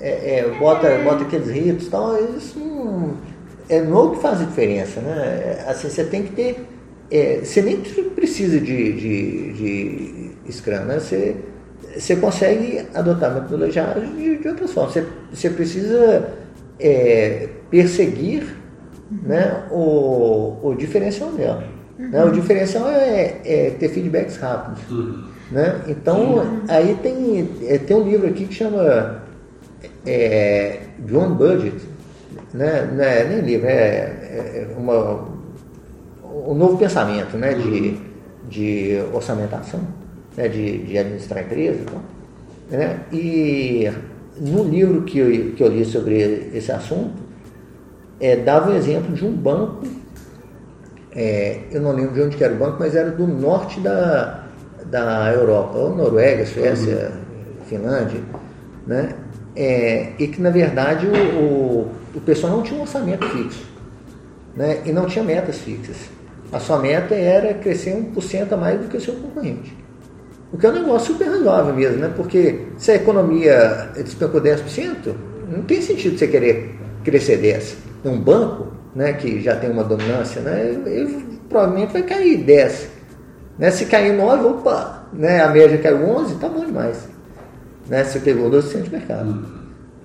[0.01, 3.17] é, é, bota, bota aqueles ritos e tal, isso não,
[3.69, 5.65] é novo que faz diferença, né?
[5.67, 6.67] Assim, você tem que ter.
[7.11, 7.79] É, você nem
[8.15, 9.53] precisa de, de,
[10.45, 11.01] de Scrum, né?
[11.01, 11.37] Você,
[11.97, 14.91] você consegue adotar metodologia de, de outra forma.
[14.91, 16.29] Você, você precisa
[16.79, 18.58] é, perseguir
[19.11, 21.65] né, o, o diferencial dela.
[21.99, 22.09] Uhum.
[22.11, 22.25] Né?
[22.25, 24.81] O diferencial é, é, ter feedbacks rápidos.
[24.91, 25.25] Uhum.
[25.51, 25.83] Né?
[25.89, 26.63] Então, uhum.
[26.69, 29.23] aí tem, é, tem um livro aqui que chama
[30.07, 31.77] é, John Budget,
[32.53, 32.89] né?
[32.93, 35.27] não é nem livro, é, é uma,
[36.47, 37.55] um novo pensamento né?
[37.55, 37.97] de,
[38.49, 39.81] de orçamentação,
[40.37, 40.49] né?
[40.49, 41.81] de, de administrar a empresa.
[41.81, 42.19] Então,
[42.71, 43.01] né?
[43.13, 43.91] E
[44.41, 47.28] no livro que eu, que eu li sobre esse assunto,
[48.21, 49.87] é, dava o exemplo de um banco,
[51.15, 54.45] é, eu não lembro de onde era o banco, mas era do norte da,
[54.87, 57.65] da Europa, ou Noruega, Suécia, uhum.
[57.67, 58.21] Finlândia,
[58.87, 59.15] né?
[59.59, 63.67] é, e que na verdade o, o, o, pessoal não tinha um orçamento fixo
[64.55, 64.83] né?
[64.85, 65.97] e não tinha metas fixas.
[66.53, 69.77] A sua meta era crescer 1% a mais do que o seu concorrente.
[70.53, 72.11] O que é um negócio super razoável mesmo, né?
[72.17, 75.15] Porque se a economia despencou 10%,
[75.51, 77.88] não tem sentido você querer crescer 10%.
[78.05, 82.87] Um banco, né, que já tem uma dominância, né, ele provavelmente vai cair 10%.
[83.59, 83.71] Né?
[83.71, 87.09] Se cair 9%, opa, né, a média caiu 11%, tá bom demais.
[87.89, 88.05] Né?
[88.05, 89.47] Você pegou 12% de mercado.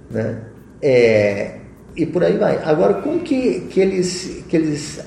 [0.09, 0.39] Né?
[0.81, 1.59] É,
[1.95, 2.59] e por aí vai.
[2.63, 5.03] Agora, como que, que eles, que eles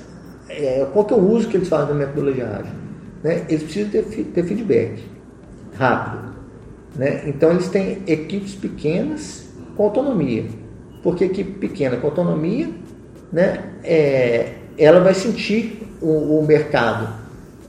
[0.49, 2.73] é, qual que é o uso que eles fazem da metodologia ágil?
[3.23, 3.45] Né?
[3.49, 5.03] Eles precisam ter, ter feedback
[5.77, 6.35] rápido.
[6.95, 7.23] Né?
[7.27, 10.47] Então, eles têm equipes pequenas com autonomia.
[11.07, 12.69] Porque equipe pequena com autonomia,
[13.33, 17.09] né, é, ela vai sentir o, o, mercado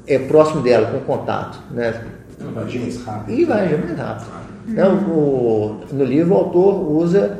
[0.07, 1.61] é, próximo dela, com contato.
[1.69, 2.03] Né?
[2.39, 3.39] Vai agir mais rápido.
[3.39, 4.27] E vai agir mais rápido.
[4.67, 4.73] Uhum.
[4.73, 4.87] Né?
[4.87, 7.37] O, no livro, o autor usa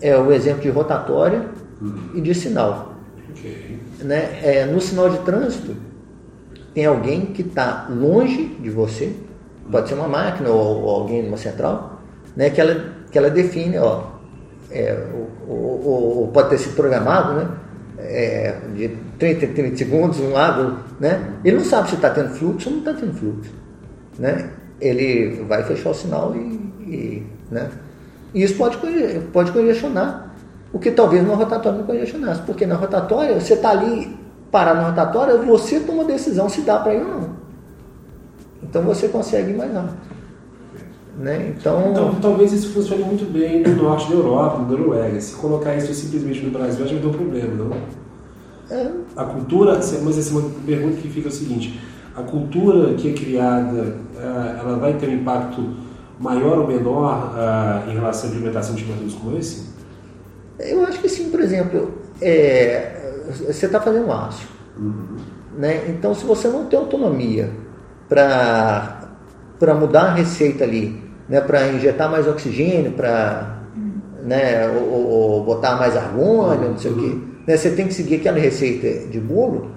[0.00, 1.44] é, o exemplo de rotatória
[1.82, 2.10] uhum.
[2.14, 2.94] e de sinal.
[3.30, 3.80] Okay.
[4.02, 4.38] Né?
[4.44, 5.74] É, no sinal de trânsito,
[6.72, 9.16] tem alguém que está longe de você,
[9.68, 12.00] pode ser uma máquina ou, ou alguém numa central,
[12.36, 12.50] né?
[12.50, 14.09] que, ela, que ela define, ó,
[14.70, 15.06] é,
[15.48, 17.48] ou, pode ter sido programado, né?
[17.98, 21.34] É, de 30, 30 segundos, um lado, né?
[21.44, 23.50] Ele não sabe se está tendo fluxo ou não está tendo fluxo,
[24.18, 24.50] né?
[24.80, 26.38] Ele vai fechar o sinal e,
[26.90, 27.68] e né?
[28.32, 28.78] E isso pode,
[29.32, 30.34] pode congestionar,
[30.72, 34.16] o que talvez na rotatória não congestionasse, porque na rotatória, você está ali
[34.50, 37.30] parado na rotatória, você toma a decisão se dá para ir ou não.
[38.62, 40.09] Então você consegue ir mais rápido.
[41.18, 41.54] Né?
[41.58, 41.90] Então...
[41.90, 45.20] então, talvez isso funcione muito bem no norte da Europa, no Noruega.
[45.20, 47.70] Se colocar isso simplesmente no Brasil, acho que um problema, não?
[48.70, 48.90] É.
[49.16, 51.80] A cultura, mas essa é uma pergunta que fica é o seguinte:
[52.16, 55.68] a cultura que é criada, é, ela vai ter um impacto
[56.20, 59.70] maior ou menor uh, em relação à implementação de métodos como esse?
[60.58, 64.46] Eu acho que sim, por exemplo, é, você está fazendo aço.
[64.78, 65.16] Uhum.
[65.56, 65.88] Né?
[65.88, 67.50] Então, se você não tem autonomia
[68.08, 68.99] para
[69.74, 70.98] mudar a receita ali,
[71.28, 73.58] né, para injetar mais oxigênio, para
[74.24, 78.16] né, ou, ou, botar mais argônio, não sei o quê, né, você tem que seguir
[78.16, 79.70] aquela receita de bolo,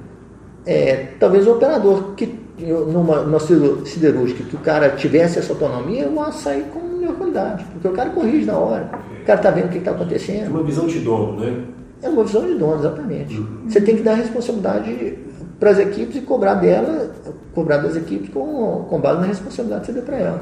[0.66, 6.32] é, talvez o operador que numa, numa siderúrgica que o cara tivesse essa autonomia, eu
[6.32, 8.90] sair com melhor qualidade, porque o cara corrige na hora,
[9.22, 10.46] o cara está vendo o que está acontecendo.
[10.46, 11.64] É uma visão de dono, né?
[12.02, 13.38] É uma visão de dono, exatamente.
[13.38, 13.70] Uhum.
[13.70, 15.18] Você tem que dar responsabilidade
[15.64, 17.10] para as equipes e cobrar dela,
[17.56, 20.42] cobrar das equipes com, com base na responsabilidade que você deu para ela.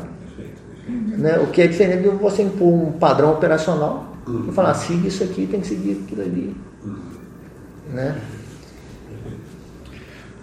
[0.90, 1.38] Né?
[1.38, 4.48] O que é diferente de você impor um padrão operacional uhum.
[4.50, 6.56] e falar, siga isso aqui, tem que seguir aquilo ali.
[6.84, 6.96] Uhum.
[7.94, 8.20] Né?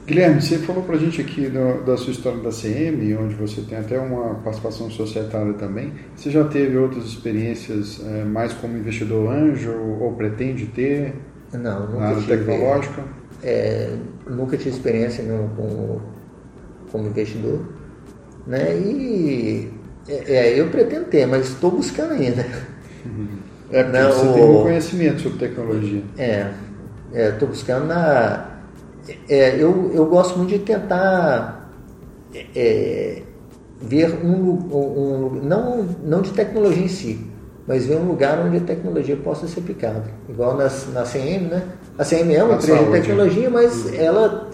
[0.07, 3.63] Guilherme, você falou para a gente aqui do, da sua história da CM, onde você
[3.63, 5.93] tem até uma participação societária também.
[6.15, 11.17] Você já teve outras experiências é, mais como investidor anjo ou pretende ter?
[11.53, 13.18] Não, nunca na área tive, tecnológica?
[13.43, 16.03] É, nunca tive experiência não, como,
[16.91, 17.61] como investidor.
[18.47, 18.77] Né?
[18.79, 19.71] E
[20.09, 22.47] é, é eu pretendo ter, mas estou buscando ainda.
[23.05, 23.29] Uhum.
[23.71, 26.03] É, não, você tem um conhecimento sobre tecnologia.
[26.17, 26.51] É,
[27.13, 28.49] estou é, buscando na
[29.29, 31.71] é, eu, eu gosto muito de tentar
[32.55, 33.23] é,
[33.81, 37.27] ver um, um, não, não de tecnologia em si,
[37.67, 40.05] mas ver um lugar onde a tecnologia possa ser aplicada.
[40.29, 41.63] Igual na, na CM, né?
[41.99, 43.95] A CM é uma empresa de tecnologia, mas uhum.
[43.95, 44.49] ela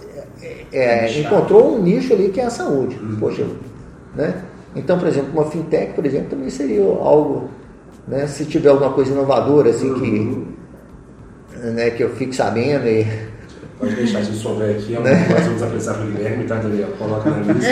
[0.73, 2.97] é, é encontrou um nicho ali que é a saúde.
[2.97, 3.17] Uhum.
[3.21, 3.47] Poxa,
[4.15, 4.43] né?
[4.75, 7.51] Então, por exemplo, uma fintech, por exemplo, também seria algo,
[8.09, 8.27] né?
[8.27, 10.47] Se tiver alguma coisa inovadora, assim, uhum.
[11.51, 13.07] que, né, que eu fique sabendo e
[13.79, 15.27] Pode deixar, se souber aqui, né?
[15.31, 17.69] nós vamos apresentar para o Guilherme, tá, ali, coloca na lista.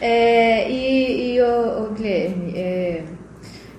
[0.00, 3.02] é, e, e o, o Guilherme, é,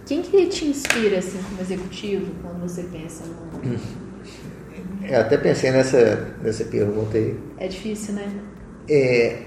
[0.06, 4.04] quem que te inspira assim, como executivo quando você pensa no...
[5.06, 7.38] Eu até pensei nessa, nessa pergunta aí.
[7.58, 8.26] É difícil, né?
[8.90, 9.42] É,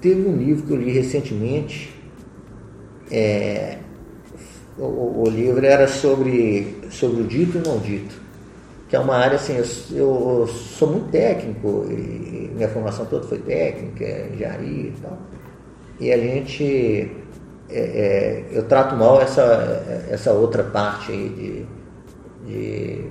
[0.00, 1.94] teve um livro que eu li recentemente.
[3.12, 3.78] É,
[4.76, 8.28] o, o, livro era sobre, sobre o dito e não dito
[8.88, 9.64] que é uma área assim, eu,
[9.96, 15.18] eu, sou muito técnico, e minha formação toda foi técnica, engenharia e tal.
[16.00, 17.10] E a gente,
[17.70, 21.66] é, é, eu trato mal essa, essa outra parte aí
[22.46, 23.04] de, de,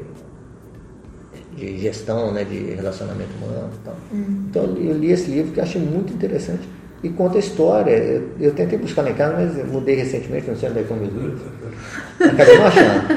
[1.55, 3.95] de gestão, né, de relacionamento humano e tal.
[4.11, 4.45] Uhum.
[4.49, 6.67] Então eu li esse livro que eu achei muito interessante
[7.03, 7.91] e conta a história.
[7.91, 10.97] Eu, eu, tentei buscar na casa, mas mudei recentemente, não sei onde é que eu
[10.97, 11.39] me livro.
[12.19, 13.07] Acabei não achando.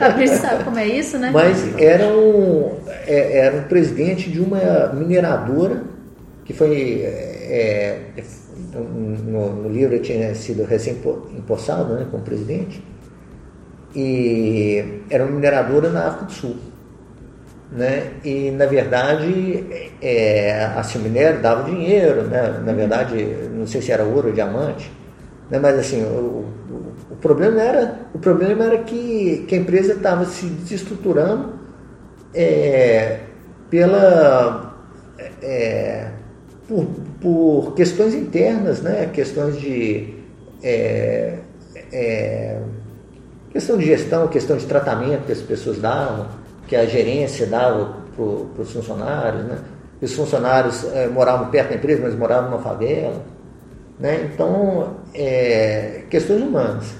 [0.00, 1.30] A gente sabe como é isso, né?
[1.32, 2.76] Mas era um,
[3.06, 5.82] é, era um presidente de uma mineradora
[6.44, 7.02] que foi.
[7.02, 7.98] É,
[8.74, 12.82] no, no, livro tinha sido recém-empossado né, como presidente.
[13.94, 16.56] E era uma mineradora na África do Sul.
[17.72, 18.12] né?
[18.24, 19.66] E na verdade
[20.00, 22.62] é, a Minério dava dinheiro, né?
[22.64, 24.90] Na verdade, não sei se era ouro ou diamante,
[25.50, 25.58] né?
[25.58, 30.24] Mas assim, o, o, o problema era o problema era que, que a empresa estava
[30.24, 31.54] se desestruturando
[32.32, 33.20] é,
[33.68, 34.74] pela
[35.42, 36.08] é,
[36.68, 36.86] por,
[37.20, 39.10] por, questões internas, né?
[39.12, 40.14] Questões de
[40.62, 41.38] é,
[41.92, 42.60] é,
[43.50, 46.40] questão de gestão, questão de tratamento que as pessoas davam
[46.70, 49.58] que a gerência dava para os funcionários, né?
[50.00, 53.20] Os funcionários é, moravam perto da empresa, mas moravam numa favela,
[53.98, 54.30] né?
[54.32, 56.94] Então, é, questões humanas,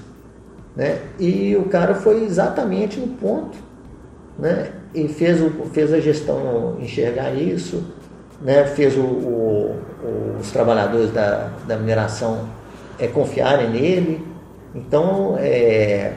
[0.75, 0.99] né?
[1.17, 3.57] E o cara foi exatamente no ponto,
[4.37, 4.71] né?
[4.93, 7.81] E fez, o, fez a gestão enxergar isso,
[8.41, 8.65] né?
[8.65, 9.75] Fez o, o,
[10.39, 12.49] os trabalhadores da, da mineração
[12.99, 14.25] é, confiarem nele.
[14.73, 16.13] Então, é,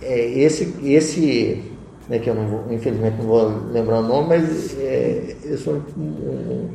[0.00, 1.72] é esse, esse
[2.08, 5.82] né, que eu não vou, infelizmente não vou lembrar o nome, mas é, eu sou
[5.96, 6.68] um,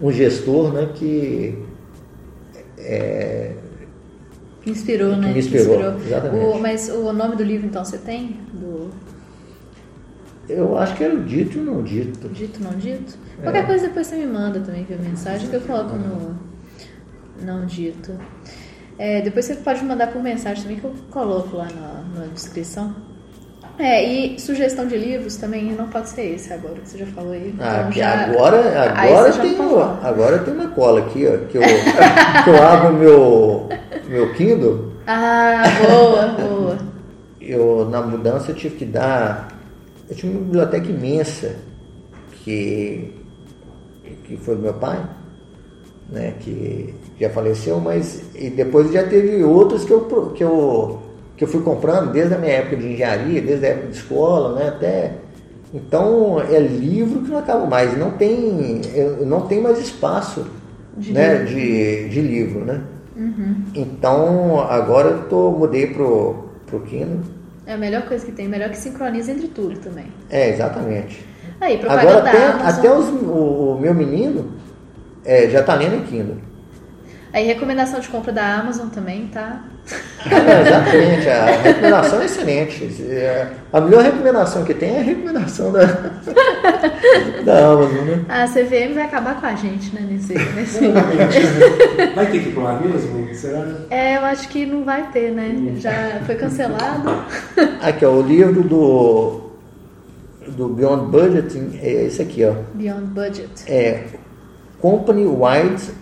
[0.00, 1.58] um, gestor né, que
[2.78, 3.52] é,
[4.66, 5.32] inspirou, né?
[5.32, 5.94] Me inspirou, inspirou.
[6.06, 6.44] exatamente.
[6.44, 8.36] O, mas o nome do livro, então, você tem?
[8.52, 8.90] Do...
[10.52, 12.28] Eu acho que era o dito e não dito.
[12.28, 13.16] Dito não dito?
[13.38, 13.42] É.
[13.42, 16.36] Qualquer coisa depois você me manda também via mensagem que eu coloco no
[17.42, 18.12] não dito.
[18.98, 22.94] É, depois você pode mandar por mensagem também que eu coloco lá na, na descrição.
[23.78, 27.32] É, e sugestão de livros também não pode ser esse agora, que você já falou
[27.32, 27.54] aí.
[27.58, 28.26] Ah, então já...
[28.26, 29.56] Agora, agora, tem,
[30.02, 31.62] agora tem uma cola aqui, ó, que eu,
[32.44, 33.68] que eu abro meu,
[34.08, 34.92] meu Kindle.
[35.06, 36.78] Ah, boa, boa.
[37.40, 39.48] Eu, na mudança, eu tive que dar.
[40.12, 41.56] Eu tinha uma biblioteca imensa,
[42.44, 43.14] que,
[44.24, 45.02] que foi do meu pai,
[46.10, 50.02] né, que já faleceu, mas e depois já teve outros que eu,
[50.34, 51.00] que eu
[51.34, 54.54] que eu fui comprando desde a minha época de engenharia, desde a época de escola,
[54.54, 55.14] né, até
[55.72, 58.82] então é livro que não acaba mais, não tem,
[59.24, 60.44] não tem mais espaço
[60.94, 61.54] de né, livro.
[61.54, 62.82] De, de livro, né?
[63.16, 63.64] Uhum.
[63.74, 67.20] Então agora eu tô, mudei pro, pro Kindle.
[67.66, 70.06] É a melhor coisa que tem, melhor que sincroniza entre tudo também.
[70.28, 71.24] É, exatamente.
[71.60, 74.52] Aí, agora até, até os, o, o, meu menino
[75.24, 76.36] é, já tá lendo em Kindle.
[77.32, 79.64] Aí recomendação de compra da Amazon também, tá?
[80.30, 83.02] É, exatamente, a recomendação é excelente.
[83.08, 85.86] É, a melhor recomendação que tem é a recomendação da,
[87.42, 88.24] da Amazon, né?
[88.28, 90.06] A CVM vai acabar com a gente, né?
[90.10, 90.80] Nesse, nesse...
[92.14, 93.34] Vai ter que ir lá mesmo?
[93.34, 93.66] Será?
[93.88, 95.74] É, eu acho que não vai ter, né?
[95.76, 97.24] Já foi cancelado.
[97.80, 99.50] Aqui, ó, o livro do,
[100.48, 102.52] do Beyond Budgeting é esse aqui, ó.
[102.74, 103.50] Beyond Budget.
[103.66, 104.04] É
[104.80, 106.01] Company Wide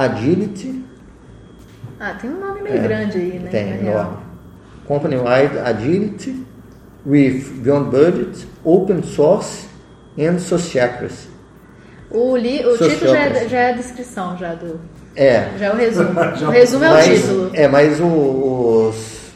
[0.00, 0.82] Agility.
[1.98, 3.50] Ah, tem um nome meio é, grande aí, né?
[3.50, 4.16] Tem, enorme.
[4.88, 6.46] Company Wide Agility
[7.04, 9.66] with Beyond Budget, Open Source
[10.18, 11.28] and Sociocracy.
[12.10, 14.80] O, li, o título já é, já é a descrição já do.
[15.14, 15.50] É.
[15.58, 16.10] Já é o resumo.
[16.48, 17.50] o resumo é mas, o título.
[17.52, 19.32] É, mas o, os,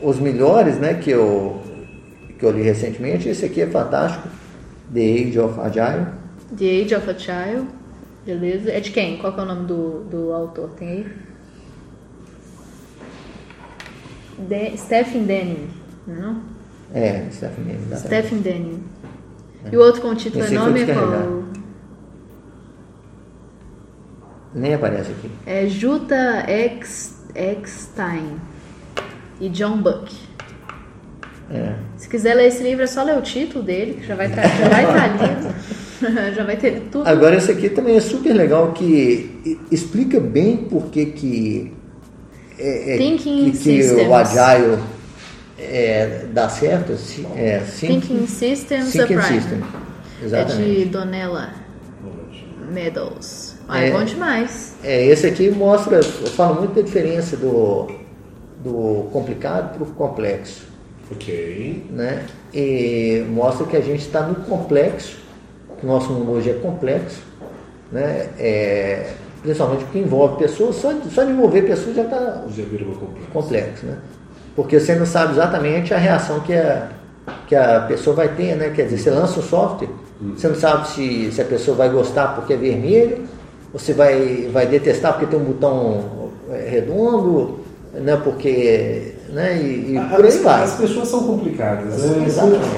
[0.00, 1.60] os melhores, né, que eu,
[2.38, 4.28] que eu li recentemente, esse aqui é fantástico.
[4.94, 6.06] The Age of Agile.
[6.56, 7.83] The Age of Agile.
[8.24, 8.70] Beleza.
[8.70, 9.18] É de quem?
[9.18, 10.70] Qual que é o nome do, do autor?
[10.70, 11.06] Tem aí?
[14.38, 15.68] De, Stephen Denning,
[16.06, 16.42] não?
[16.92, 17.96] É, Stephen Denning.
[17.96, 18.82] Stephen Denning.
[19.64, 19.68] É.
[19.72, 21.44] E o outro com o título enorme é qual?
[24.54, 25.30] Nem aparece aqui.
[25.46, 26.44] É Jutta
[27.34, 28.40] Eckstein
[29.40, 30.14] e John Buck.
[31.50, 31.74] É.
[31.96, 34.46] Se quiser ler esse livro, é só ler o título dele, que já vai estar
[34.46, 35.54] já vai estar lindo.
[36.34, 37.06] Já vai ter tudo.
[37.06, 41.72] Agora, esse aqui também é super legal, que explica bem por que que,
[42.58, 44.78] é, é Thinking que, que o Agile
[45.58, 46.94] é, dá certo.
[47.36, 49.62] É, Thinking Systems Thinking System.
[50.22, 50.70] Exatamente.
[50.70, 51.50] É de Donella
[52.72, 53.54] Meadows.
[53.68, 54.74] Ah, é, é bom demais.
[54.82, 57.88] É, esse aqui mostra, eu falo muito da diferença do,
[58.62, 60.62] do complicado para o complexo.
[61.10, 61.84] Ok.
[61.90, 62.24] Né?
[62.52, 65.23] E mostra que a gente está no complexo
[65.82, 67.22] o nosso mundo hoje é complexo,
[67.90, 68.28] né?
[68.38, 69.10] É,
[69.42, 72.44] principalmente porque envolve pessoas, só, só de envolver pessoas já está
[72.98, 73.30] complexo.
[73.32, 73.98] complexo, né?
[74.56, 76.88] Porque você não sabe exatamente a reação que a,
[77.46, 78.70] que a pessoa vai ter, né?
[78.74, 79.88] Quer dizer, você lança um software,
[80.22, 80.34] hum.
[80.36, 83.24] você não sabe se, se a pessoa vai gostar porque é vermelho,
[83.72, 87.60] ou se vai, vai detestar porque tem um botão é, redondo,
[87.92, 88.16] né?
[88.16, 89.60] Porque né?
[89.60, 90.62] E, e por aí vai.
[90.62, 91.98] As pessoas são complicadas.
[91.98, 92.26] Né?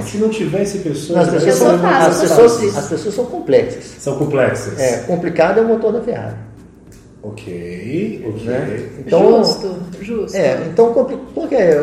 [0.04, 1.28] Se não tivesse pessoas.
[1.28, 3.84] As pessoas, são, as, pessoas, as pessoas são complexas.
[3.98, 4.78] São complexas.
[4.80, 6.36] É, complicado é o motor da Ferrari.
[7.22, 8.44] Ok, ok.
[8.44, 8.88] Né?
[9.00, 10.36] Então, justo, justo.
[10.36, 11.78] É, então, qual que é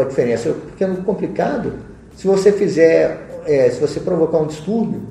[0.00, 0.50] a diferença?
[0.50, 1.72] Porque no complicado,
[2.16, 5.02] se você fizer é, se você provocar um distúrbio,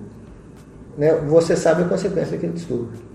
[0.97, 3.12] né, você sabe a consequência daquele distúrbio.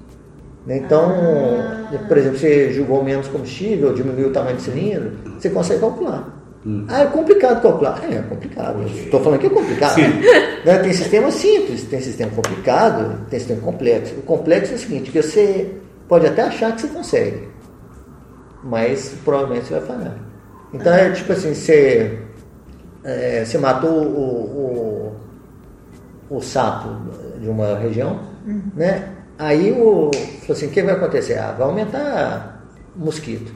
[0.69, 0.77] Né?
[0.77, 1.99] Então, Ah.
[2.07, 6.35] por exemplo, você jogou menos combustível, diminuiu o tamanho do cilindro, você consegue calcular.
[6.89, 7.99] Ah, é complicado calcular.
[8.05, 8.83] É, é complicado.
[8.87, 9.97] Estou falando que é complicado.
[10.65, 10.77] Né?
[10.79, 14.13] Tem sistema simples, tem sistema complicado, tem sistema complexo.
[14.17, 15.73] O complexo é o seguinte, que você
[16.09, 17.49] pode até achar que você consegue,
[18.65, 20.17] mas provavelmente você vai falhar.
[20.75, 22.19] Então é tipo assim, você,
[23.05, 25.15] é, você matou o,
[26.29, 26.89] o, o sapo
[27.41, 28.19] de uma região,
[28.75, 29.11] né?
[29.39, 30.11] Aí o,
[30.41, 31.39] falou assim, o que vai acontecer?
[31.39, 32.65] Ah, vai aumentar
[32.97, 33.53] o mosquito.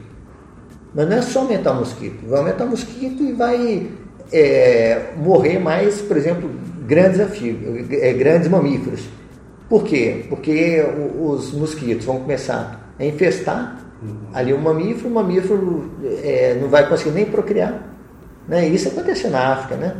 [0.95, 3.89] Mas não é só aumentar o mosquito, vai aumentar o mosquito e vai
[4.31, 6.49] é, morrer mais, por exemplo,
[6.87, 9.09] grandes anfíbios, é, grandes mamíferos.
[9.67, 10.25] Por quê?
[10.29, 10.85] Porque
[11.19, 13.79] os mosquitos vão começar a infestar
[14.33, 15.91] ali o mamífero, o mamífero
[16.23, 17.81] é, não vai conseguir nem procriar.
[18.47, 18.67] Né?
[18.67, 19.95] Isso aconteceu na África, né?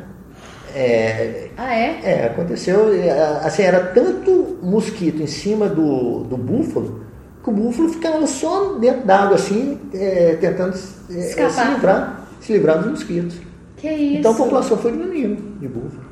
[0.76, 2.00] É, Ah, é?
[2.04, 3.12] é, aconteceu, é,
[3.44, 7.04] assim, era tanto mosquito em cima do, do búfalo,
[7.44, 10.76] que o búfalo ficava só dentro d'água, assim, é, tentando
[11.12, 11.52] é, Escapar.
[11.52, 13.36] se livrar, se livrar dos mosquitos.
[13.78, 14.18] Que isso?
[14.20, 16.04] Então a população foi diminuindo de búfalo.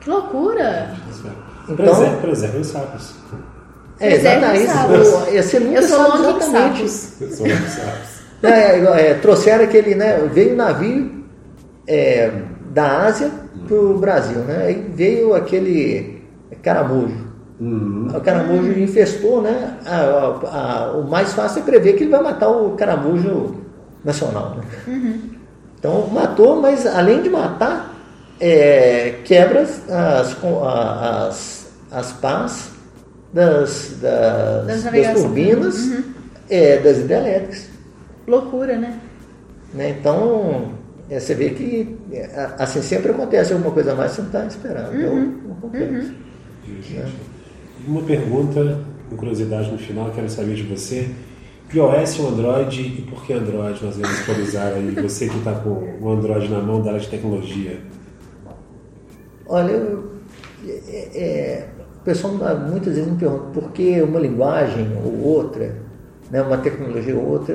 [0.00, 0.94] Que loucura!
[1.68, 3.14] Então- Preserve, preserve os sapos.
[4.00, 4.64] É, exatamente.
[4.66, 5.08] os sapos.
[5.08, 6.90] O- Você nunca Eu sou longe de sapos.
[6.90, 8.18] São os sapos.
[8.42, 10.16] É, é, é, trouxeram aquele, né?
[10.32, 11.24] Veio um navio
[11.86, 12.30] é,
[12.78, 13.28] da Ásia
[13.66, 14.66] pro Brasil, né?
[14.66, 16.22] Aí veio aquele
[16.62, 17.26] caramujo.
[17.60, 18.06] Uhum.
[18.14, 19.76] O caramujo infestou, né?
[19.84, 23.56] A- a- a- o mais fácil é prever que ele vai matar o caramujo
[24.04, 25.18] nacional, né?
[25.76, 27.94] Então matou, mas além de matar,
[28.40, 32.70] é, quebra as, as, as pás
[33.32, 35.76] das, das, Das das turbinas
[36.48, 37.68] é, das hidrelétricas.
[38.26, 39.00] Loucura, né?
[39.74, 39.96] né?
[39.98, 40.77] Então,
[41.10, 42.28] é, você vê que é,
[42.58, 45.00] assim sempre acontece alguma coisa a mais que você não está esperando.
[45.00, 46.12] É o- o complexo.
[47.86, 48.60] Uma pergunta,
[49.10, 51.08] uma curiosidade no final, quero saber de você.
[51.72, 54.90] iOS ou Android e por que Android nós vamos priorizar aí?
[55.02, 57.78] Você que está com o Android na mão da área de tecnologia.
[59.46, 60.12] Olha, eu-
[60.66, 61.68] é- é,
[62.00, 62.34] o pessoal
[62.70, 65.74] muitas vezes me pergunta por que uma linguagem ou outra,
[66.30, 67.54] né, uma tecnologia ou outra,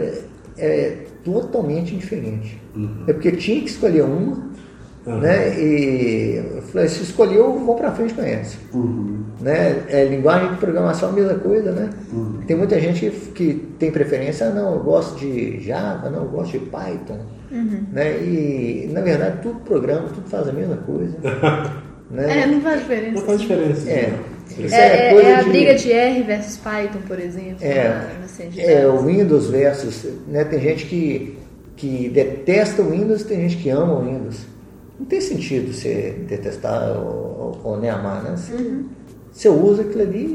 [0.57, 2.61] é totalmente diferente.
[3.07, 4.51] É porque tinha que escolher uma,
[5.05, 5.17] Uhum.
[5.19, 8.57] né, e eu falei, se escolheu, vou para frente com essa.
[9.41, 9.83] Né?
[9.89, 11.89] É, linguagem de programação é a mesma coisa, né?
[12.47, 16.51] Tem muita gente que, tem preferência, ah, não, eu gosto de Java, não, eu gosto
[16.57, 17.19] de Python.
[17.91, 18.17] Né?
[18.23, 21.17] E, na verdade, tudo programa, tudo faz a mesma coisa.
[22.09, 22.41] né?
[22.43, 23.25] É, não faz Não diferença.
[23.25, 23.89] faz diferença.
[23.89, 24.13] É.
[24.57, 27.57] Isso É, é- coisa é a de- briga de R versus Python, por exemplo.
[27.61, 29.01] É, na- é dados.
[29.01, 30.05] o Windows versus.
[30.27, 31.37] Né, tem gente que,
[31.75, 34.37] que detesta o Windows tem gente que ama o Windows.
[34.99, 38.35] Não tem sentido você detestar ou, ou- ou nem amar, né?
[38.37, 38.53] Você,
[39.31, 40.25] você usa aquilo ali.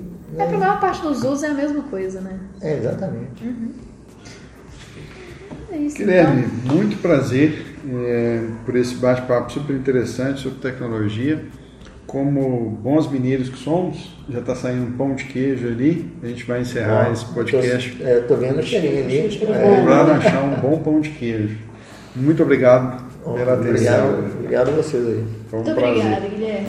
[0.00, 0.06] Uhum.
[0.34, 0.46] É, Né?
[0.48, 2.38] pra maior parte dos usos é a mesma coisa, né?
[2.60, 3.42] É, exatamente.
[5.72, 6.76] É isso, Guilherme, então.
[6.76, 11.44] muito prazer é, por esse bate-papo super interessante sobre tecnologia.
[12.06, 16.10] Como bons mineiros que somos, já está saindo um pão de queijo ali.
[16.22, 19.18] A gente vai encerrar esse podcast Tô, é, tô vendo o cheirinho ali.
[19.18, 19.82] É.
[19.82, 21.56] para achar um bom pão de queijo.
[22.14, 24.08] Muito obrigado pela atenção.
[24.10, 25.24] Obrigado, obrigado a vocês aí.
[25.48, 25.98] Foi um Muito prazer.
[25.98, 26.68] obrigada, Guilherme.